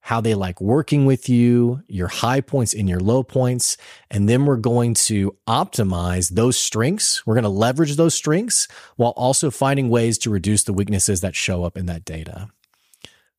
how 0.00 0.20
they 0.20 0.34
like 0.34 0.60
working 0.60 1.04
with 1.04 1.28
you, 1.28 1.82
your 1.88 2.08
high 2.08 2.40
points 2.40 2.74
and 2.74 2.88
your 2.88 3.00
low 3.00 3.22
points. 3.22 3.76
And 4.10 4.28
then 4.28 4.46
we're 4.46 4.56
going 4.56 4.94
to 4.94 5.36
optimize 5.46 6.30
those 6.30 6.56
strengths. 6.56 7.26
We're 7.26 7.34
going 7.34 7.44
to 7.44 7.50
leverage 7.50 7.96
those 7.96 8.14
strengths 8.14 8.66
while 8.96 9.10
also 9.10 9.50
finding 9.50 9.90
ways 9.90 10.16
to 10.18 10.30
reduce 10.30 10.64
the 10.64 10.72
weaknesses 10.72 11.20
that 11.20 11.36
show 11.36 11.64
up 11.64 11.76
in 11.76 11.86
that 11.86 12.04
data. 12.04 12.48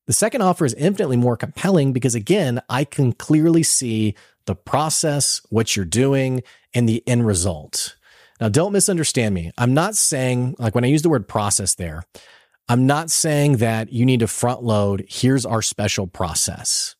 The 0.06 0.12
second 0.12 0.42
offer 0.42 0.64
is 0.64 0.74
infinitely 0.74 1.16
more 1.16 1.36
compelling 1.36 1.92
because, 1.92 2.14
again, 2.14 2.60
I 2.68 2.84
can 2.84 3.12
clearly 3.12 3.62
see 3.62 4.14
the 4.46 4.54
process, 4.54 5.40
what 5.50 5.76
you're 5.76 5.84
doing, 5.84 6.42
and 6.74 6.88
the 6.88 7.02
end 7.06 7.26
result. 7.26 7.96
Now, 8.40 8.48
don't 8.48 8.72
misunderstand 8.72 9.34
me. 9.34 9.52
I'm 9.56 9.74
not 9.74 9.94
saying, 9.94 10.56
like 10.58 10.74
when 10.74 10.84
I 10.84 10.88
use 10.88 11.02
the 11.02 11.08
word 11.08 11.28
process 11.28 11.74
there, 11.74 12.02
I'm 12.68 12.86
not 12.86 13.10
saying 13.10 13.58
that 13.58 13.92
you 13.92 14.06
need 14.06 14.20
to 14.20 14.26
front 14.26 14.62
load, 14.62 15.04
here's 15.08 15.46
our 15.46 15.62
special 15.62 16.06
process. 16.06 16.96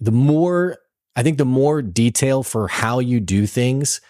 The 0.00 0.12
more, 0.12 0.78
I 1.16 1.22
think 1.22 1.38
the 1.38 1.44
more 1.44 1.82
detail 1.82 2.42
for 2.42 2.68
how 2.68 2.98
you 2.98 3.20
do 3.20 3.46
things, 3.46 4.00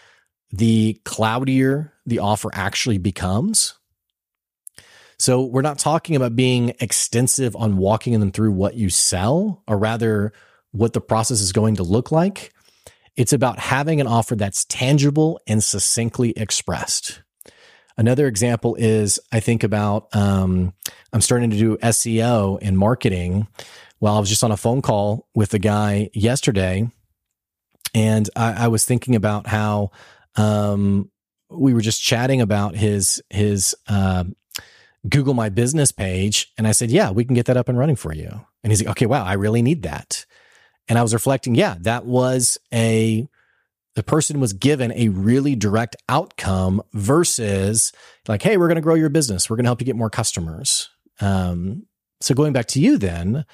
the 0.50 1.00
cloudier 1.04 1.92
the 2.04 2.18
offer 2.18 2.50
actually 2.52 2.98
becomes. 2.98 3.74
So 5.18 5.42
we're 5.44 5.62
not 5.62 5.78
talking 5.78 6.16
about 6.16 6.34
being 6.34 6.74
extensive 6.80 7.54
on 7.54 7.76
walking 7.76 8.18
them 8.18 8.32
through 8.32 8.52
what 8.52 8.74
you 8.74 8.90
sell, 8.90 9.62
or 9.68 9.78
rather 9.78 10.32
what 10.72 10.92
the 10.92 11.00
process 11.00 11.40
is 11.40 11.52
going 11.52 11.76
to 11.76 11.82
look 11.82 12.10
like. 12.10 12.52
It's 13.16 13.32
about 13.32 13.58
having 13.58 14.00
an 14.00 14.06
offer 14.06 14.34
that's 14.34 14.64
tangible 14.64 15.38
and 15.46 15.62
succinctly 15.62 16.30
expressed. 16.36 17.22
Another 17.96 18.26
example 18.26 18.74
is 18.76 19.20
I 19.30 19.40
think 19.40 19.62
about 19.62 20.14
um, 20.16 20.72
I'm 21.12 21.20
starting 21.20 21.50
to 21.50 21.58
do 21.58 21.76
SEO 21.76 22.58
and 22.62 22.78
marketing. 22.78 23.46
Well, 24.00 24.16
I 24.16 24.18
was 24.18 24.30
just 24.30 24.42
on 24.42 24.50
a 24.50 24.56
phone 24.56 24.82
call 24.82 25.28
with 25.34 25.52
a 25.54 25.58
guy 25.58 26.10
yesterday, 26.14 26.90
and 27.94 28.28
I, 28.34 28.64
I 28.64 28.68
was 28.68 28.84
thinking 28.84 29.14
about 29.14 29.46
how 29.46 29.90
um, 30.36 31.10
we 31.50 31.74
were 31.74 31.82
just 31.82 32.02
chatting 32.02 32.40
about 32.40 32.74
his 32.74 33.22
his 33.28 33.76
uh, 33.88 34.24
Google 35.08 35.34
My 35.34 35.50
Business 35.50 35.92
page, 35.92 36.50
and 36.56 36.66
I 36.66 36.72
said, 36.72 36.90
"Yeah, 36.90 37.10
we 37.10 37.24
can 37.24 37.34
get 37.34 37.46
that 37.46 37.58
up 37.58 37.68
and 37.68 37.78
running 37.78 37.96
for 37.96 38.14
you." 38.14 38.30
And 38.64 38.72
he's 38.72 38.80
like, 38.80 38.90
"Okay, 38.92 39.06
wow, 39.06 39.24
I 39.24 39.34
really 39.34 39.62
need 39.62 39.82
that." 39.82 40.24
And 40.88 40.98
I 40.98 41.02
was 41.02 41.14
reflecting, 41.14 41.54
yeah, 41.54 41.76
that 41.80 42.04
was 42.04 42.58
a 42.72 43.28
the 43.94 44.02
person 44.02 44.40
was 44.40 44.54
given 44.54 44.90
a 44.92 45.08
really 45.08 45.54
direct 45.54 45.96
outcome 46.08 46.82
versus 46.94 47.92
like, 48.26 48.42
hey, 48.42 48.56
we're 48.56 48.68
going 48.68 48.76
to 48.76 48.82
grow 48.82 48.94
your 48.94 49.10
business. 49.10 49.50
We're 49.50 49.56
going 49.56 49.64
to 49.64 49.68
help 49.68 49.80
you 49.80 49.86
get 49.86 49.96
more 49.96 50.10
customers. 50.10 50.88
Um, 51.20 51.86
so 52.20 52.34
going 52.34 52.54
back 52.54 52.66
to 52.68 52.80
you 52.80 52.96
then, 52.96 53.44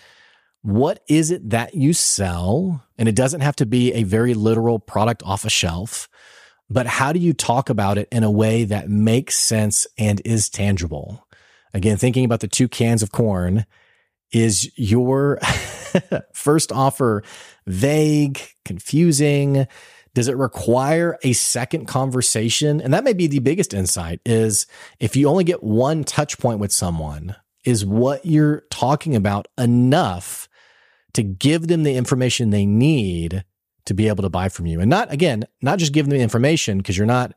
what 0.62 1.02
is 1.08 1.30
it 1.30 1.50
that 1.50 1.74
you 1.74 1.92
sell? 1.92 2.84
And 2.98 3.08
it 3.08 3.16
doesn't 3.16 3.40
have 3.40 3.56
to 3.56 3.66
be 3.66 3.92
a 3.94 4.04
very 4.04 4.34
literal 4.34 4.78
product 4.78 5.22
off 5.24 5.44
a 5.44 5.50
shelf, 5.50 6.08
but 6.70 6.86
how 6.86 7.12
do 7.12 7.18
you 7.18 7.32
talk 7.32 7.70
about 7.70 7.98
it 7.98 8.08
in 8.12 8.22
a 8.22 8.30
way 8.30 8.64
that 8.64 8.88
makes 8.88 9.36
sense 9.36 9.86
and 9.96 10.20
is 10.24 10.48
tangible? 10.48 11.26
Again, 11.72 11.96
thinking 11.96 12.24
about 12.24 12.40
the 12.40 12.48
two 12.48 12.68
cans 12.68 13.02
of 13.02 13.12
corn, 13.12 13.64
is 14.30 14.70
your 14.76 15.38
first 16.32 16.72
offer 16.72 17.22
vague, 17.66 18.40
confusing? 18.64 19.66
Does 20.14 20.28
it 20.28 20.36
require 20.36 21.18
a 21.22 21.32
second 21.32 21.86
conversation? 21.86 22.80
And 22.80 22.92
that 22.92 23.04
may 23.04 23.12
be 23.12 23.26
the 23.26 23.38
biggest 23.38 23.74
insight 23.74 24.20
is 24.26 24.66
if 24.98 25.14
you 25.14 25.28
only 25.28 25.44
get 25.44 25.62
one 25.62 26.04
touch 26.04 26.38
point 26.38 26.58
with 26.58 26.72
someone, 26.72 27.36
is 27.64 27.84
what 27.84 28.24
you're 28.24 28.62
talking 28.70 29.14
about 29.14 29.46
enough 29.58 30.48
to 31.12 31.22
give 31.22 31.68
them 31.68 31.82
the 31.82 31.96
information 31.96 32.50
they 32.50 32.66
need 32.66 33.44
to 33.84 33.94
be 33.94 34.08
able 34.08 34.22
to 34.22 34.30
buy 34.30 34.48
from 34.48 34.66
you? 34.66 34.80
And 34.80 34.90
not, 34.90 35.12
again, 35.12 35.44
not 35.60 35.78
just 35.78 35.92
give 35.92 36.06
them 36.06 36.16
the 36.16 36.22
information 36.22 36.78
because 36.78 36.96
you're 36.96 37.06
not 37.06 37.34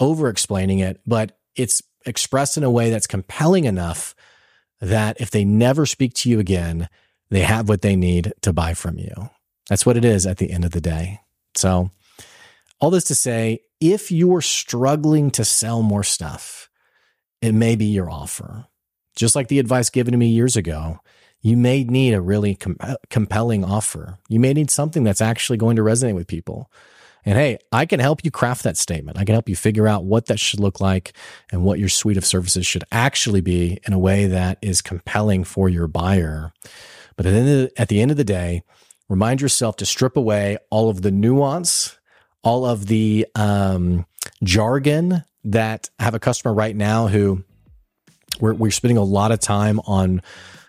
over 0.00 0.28
explaining 0.28 0.78
it, 0.78 1.00
but 1.06 1.38
it's 1.56 1.82
expressed 2.06 2.56
in 2.56 2.64
a 2.64 2.70
way 2.70 2.90
that's 2.90 3.06
compelling 3.06 3.64
enough 3.64 4.14
that 4.80 5.20
if 5.20 5.30
they 5.30 5.44
never 5.44 5.86
speak 5.86 6.14
to 6.14 6.28
you 6.28 6.40
again, 6.40 6.88
they 7.32 7.40
have 7.40 7.66
what 7.66 7.80
they 7.80 7.96
need 7.96 8.34
to 8.42 8.52
buy 8.52 8.74
from 8.74 8.98
you. 8.98 9.30
That's 9.70 9.86
what 9.86 9.96
it 9.96 10.04
is 10.04 10.26
at 10.26 10.36
the 10.36 10.50
end 10.50 10.66
of 10.66 10.72
the 10.72 10.82
day. 10.82 11.20
So, 11.56 11.90
all 12.78 12.90
this 12.90 13.04
to 13.04 13.14
say, 13.14 13.60
if 13.80 14.10
you're 14.10 14.42
struggling 14.42 15.30
to 15.32 15.44
sell 15.44 15.82
more 15.82 16.02
stuff, 16.02 16.68
it 17.40 17.52
may 17.52 17.74
be 17.74 17.86
your 17.86 18.10
offer. 18.10 18.66
Just 19.16 19.34
like 19.34 19.48
the 19.48 19.58
advice 19.58 19.88
given 19.88 20.12
to 20.12 20.18
me 20.18 20.26
years 20.26 20.56
ago, 20.56 20.98
you 21.40 21.56
may 21.56 21.84
need 21.84 22.12
a 22.12 22.20
really 22.20 22.54
com- 22.54 22.76
uh, 22.80 22.96
compelling 23.08 23.64
offer. 23.64 24.18
You 24.28 24.38
may 24.38 24.52
need 24.52 24.70
something 24.70 25.02
that's 25.02 25.22
actually 25.22 25.56
going 25.56 25.76
to 25.76 25.82
resonate 25.82 26.14
with 26.14 26.26
people. 26.26 26.70
And 27.24 27.38
hey, 27.38 27.58
I 27.70 27.86
can 27.86 28.00
help 28.00 28.24
you 28.24 28.30
craft 28.30 28.64
that 28.64 28.76
statement. 28.76 29.16
I 29.16 29.24
can 29.24 29.34
help 29.34 29.48
you 29.48 29.56
figure 29.56 29.88
out 29.88 30.04
what 30.04 30.26
that 30.26 30.38
should 30.38 30.60
look 30.60 30.80
like 30.80 31.14
and 31.50 31.64
what 31.64 31.78
your 31.78 31.88
suite 31.88 32.16
of 32.18 32.26
services 32.26 32.66
should 32.66 32.84
actually 32.92 33.40
be 33.40 33.78
in 33.86 33.94
a 33.94 33.98
way 33.98 34.26
that 34.26 34.58
is 34.60 34.82
compelling 34.82 35.44
for 35.44 35.68
your 35.68 35.86
buyer. 35.86 36.52
But 37.22 37.28
at 37.28 37.34
the 37.34 37.38
end 37.38 37.48
of 37.48 37.54
the, 37.54 37.80
at 37.80 37.88
the, 37.88 38.00
end 38.00 38.10
of 38.10 38.16
the 38.16 38.24
day, 38.24 38.64
remind 39.08 39.40
yourself 39.40 39.76
to 39.76 39.86
strip 39.86 40.16
away 40.16 40.58
all 40.70 40.88
of 40.88 41.02
the 41.02 41.12
nuance 41.12 41.96
all 42.42 42.64
of 42.66 42.86
the 42.86 43.24
um, 43.36 44.04
jargon 44.42 45.22
that 45.44 45.88
I 46.00 46.02
have 46.02 46.14
a 46.14 46.18
customer 46.18 46.52
right 46.52 46.74
now 46.74 47.06
who 47.06 47.44
we're, 48.40 48.54
we're 48.54 48.72
spending 48.72 48.96
a 48.96 49.04
lot 49.04 49.30
of 49.30 49.38
time 49.38 49.78
on 49.86 50.22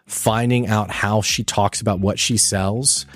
finding 0.06 0.68
out 0.68 0.92
how 0.92 1.22
she 1.22 1.44
talks 1.44 1.82
about 1.82 2.00
what 2.00 2.20
she 2.20 2.38
sells. 2.38 3.08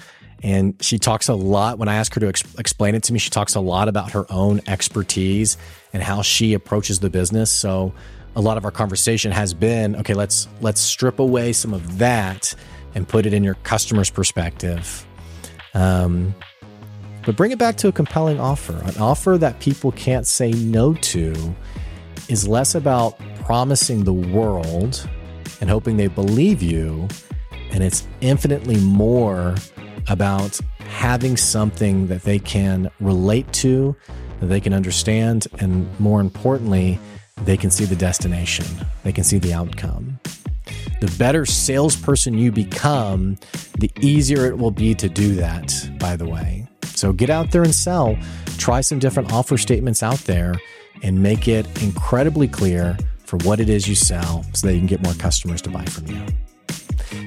And 0.42 0.76
she 0.82 0.98
talks 0.98 1.28
a 1.28 1.36
lot 1.36 1.78
when 1.78 1.88
I 1.88 1.98
ask 1.98 2.16
her 2.16 2.20
to 2.22 2.30
ex- 2.30 2.56
explain 2.58 2.96
it 2.96 3.04
to 3.04 3.14
me. 3.14 3.20
She 3.20 3.30
talks 3.30 3.54
a 3.54 3.60
lot 3.60 3.90
about 3.90 4.14
her 4.14 4.26
own 4.32 4.62
expertise 4.66 5.58
and 5.94 6.02
how 6.02 6.24
she 6.24 6.56
approaches 6.56 7.00
the 7.00 7.12
business. 7.12 7.52
So 7.52 7.94
a 8.36 8.42
lot 8.42 8.58
of 8.58 8.66
our 8.66 8.72
conversation 8.72 9.32
has 9.32 9.54
been 9.54 9.96
okay. 9.98 10.14
Let's 10.14 10.48
let's 10.62 10.80
strip 10.82 11.20
away 11.20 11.54
some 11.54 11.74
of 11.74 11.98
that 11.98 12.56
and 12.98 13.08
put 13.08 13.28
it 13.28 13.34
in 13.34 13.44
your 13.44 13.54
customer's 13.62 14.10
perspective. 14.10 15.06
Um, 15.76 16.34
but 17.24 17.36
bring 17.36 17.52
it 17.52 17.60
back 17.60 17.78
to 17.78 17.88
a 17.90 17.92
compelling 17.92 18.40
offer. 18.40 18.74
An 18.74 18.98
offer 18.98 19.38
that 19.38 19.60
people 19.60 19.92
can't 19.92 20.26
say 20.26 20.50
no 20.52 20.96
to 20.96 21.56
is 22.28 22.48
less 22.48 22.74
about 22.74 23.20
promising 23.46 24.04
the 24.04 24.14
world 24.14 25.08
and 25.62 25.70
hoping 25.70 25.98
they 25.98 26.08
believe 26.08 26.64
you. 26.64 27.08
And 27.70 27.84
it's 27.84 28.08
infinitely 28.22 28.78
more 28.78 29.54
about 30.08 30.60
having 30.80 31.38
something 31.38 32.08
that 32.08 32.24
they 32.24 32.40
can 32.40 32.90
relate 33.00 33.52
to, 33.54 33.96
that 34.40 34.48
they 34.48 34.60
can 34.60 34.74
understand, 34.74 35.46
and 35.60 35.88
more 36.00 36.20
importantly, 36.20 37.00
they 37.44 37.58
can 37.58 37.70
see 37.70 37.86
the 37.86 37.96
destination, 37.96 38.66
they 39.04 39.12
can 39.12 39.24
see 39.24 39.38
the 39.38 39.54
outcome. 39.54 40.17
The 41.00 41.16
better 41.20 41.46
salesperson 41.46 42.38
you 42.38 42.52
become, 42.52 43.38
the 43.78 43.92
easier 44.02 44.48
it 44.48 44.58
will 44.58 44.72
be 44.72 44.96
to 44.96 45.08
do 45.08 45.36
that, 45.36 45.74
by 46.00 46.16
the 46.16 46.28
way. 46.28 46.68
So 46.86 47.14
get 47.14 47.30
out 47.30 47.52
there 47.52 47.62
and 47.62 47.74
sell. 47.74 48.18
Try 48.58 48.82
some 48.82 48.98
different 48.98 49.32
offer 49.32 49.58
statements 49.58 50.02
out 50.02 50.20
there 50.20 50.56
and 51.04 51.22
make 51.22 51.48
it 51.48 51.84
incredibly 51.84 52.48
clear 52.48 52.98
for 53.20 53.38
what 53.38 53.60
it 53.60 53.70
is 53.70 53.88
you 53.88 53.94
sell 53.94 54.44
so 54.54 54.66
that 54.66 54.74
you 54.74 54.80
can 54.80 54.88
get 54.88 55.04
more 55.04 55.14
customers 55.14 55.62
to 55.62 55.70
buy 55.70 55.86
from 55.86 56.08
you. 56.08 56.26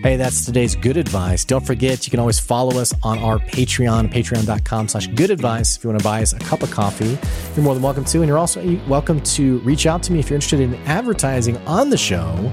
Hey, 0.03 0.17
that's 0.17 0.45
today's 0.45 0.75
good 0.75 0.97
advice. 0.97 1.45
Don't 1.45 1.65
forget, 1.65 2.07
you 2.07 2.11
can 2.11 2.21
always 2.21 2.41
follow 2.41 2.81
us 2.81 2.93
on 3.03 3.19
our 3.19 3.39
Patreon, 3.39 4.13
patreon.com 4.13 4.89
slash 4.89 5.07
good 5.09 5.31
advice. 5.31 5.77
If 5.77 5.85
you 5.85 5.91
want 5.91 6.01
to 6.01 6.05
buy 6.05 6.23
us 6.23 6.33
a 6.33 6.39
cup 6.39 6.63
of 6.63 6.71
coffee, 6.71 7.19
you're 7.55 7.65
more 7.65 7.75
than 7.75 7.83
welcome 7.83 8.05
to. 8.07 8.19
And 8.19 8.27
you're 8.27 8.39
also 8.39 8.63
welcome 8.89 9.21
to 9.21 9.59
reach 9.61 9.87
out 9.87 10.03
to 10.05 10.13
me 10.13 10.19
if 10.19 10.29
you're 10.29 10.37
interested 10.37 10.61
in 10.61 10.75
advertising 10.87 11.57
on 11.67 11.91
the 11.91 11.97
show 11.97 12.51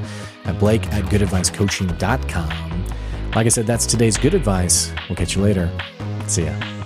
at 0.48 0.58
blake 0.60 0.92
at 0.94 1.04
goodadvicecoaching.com. 1.06 2.84
Like 3.36 3.46
I 3.46 3.50
said, 3.50 3.68
that's 3.68 3.86
today's 3.86 4.18
good 4.18 4.34
advice. 4.34 4.92
We'll 5.08 5.16
catch 5.16 5.36
you 5.36 5.42
later. 5.42 5.72
See 6.26 6.46
ya. 6.46 6.77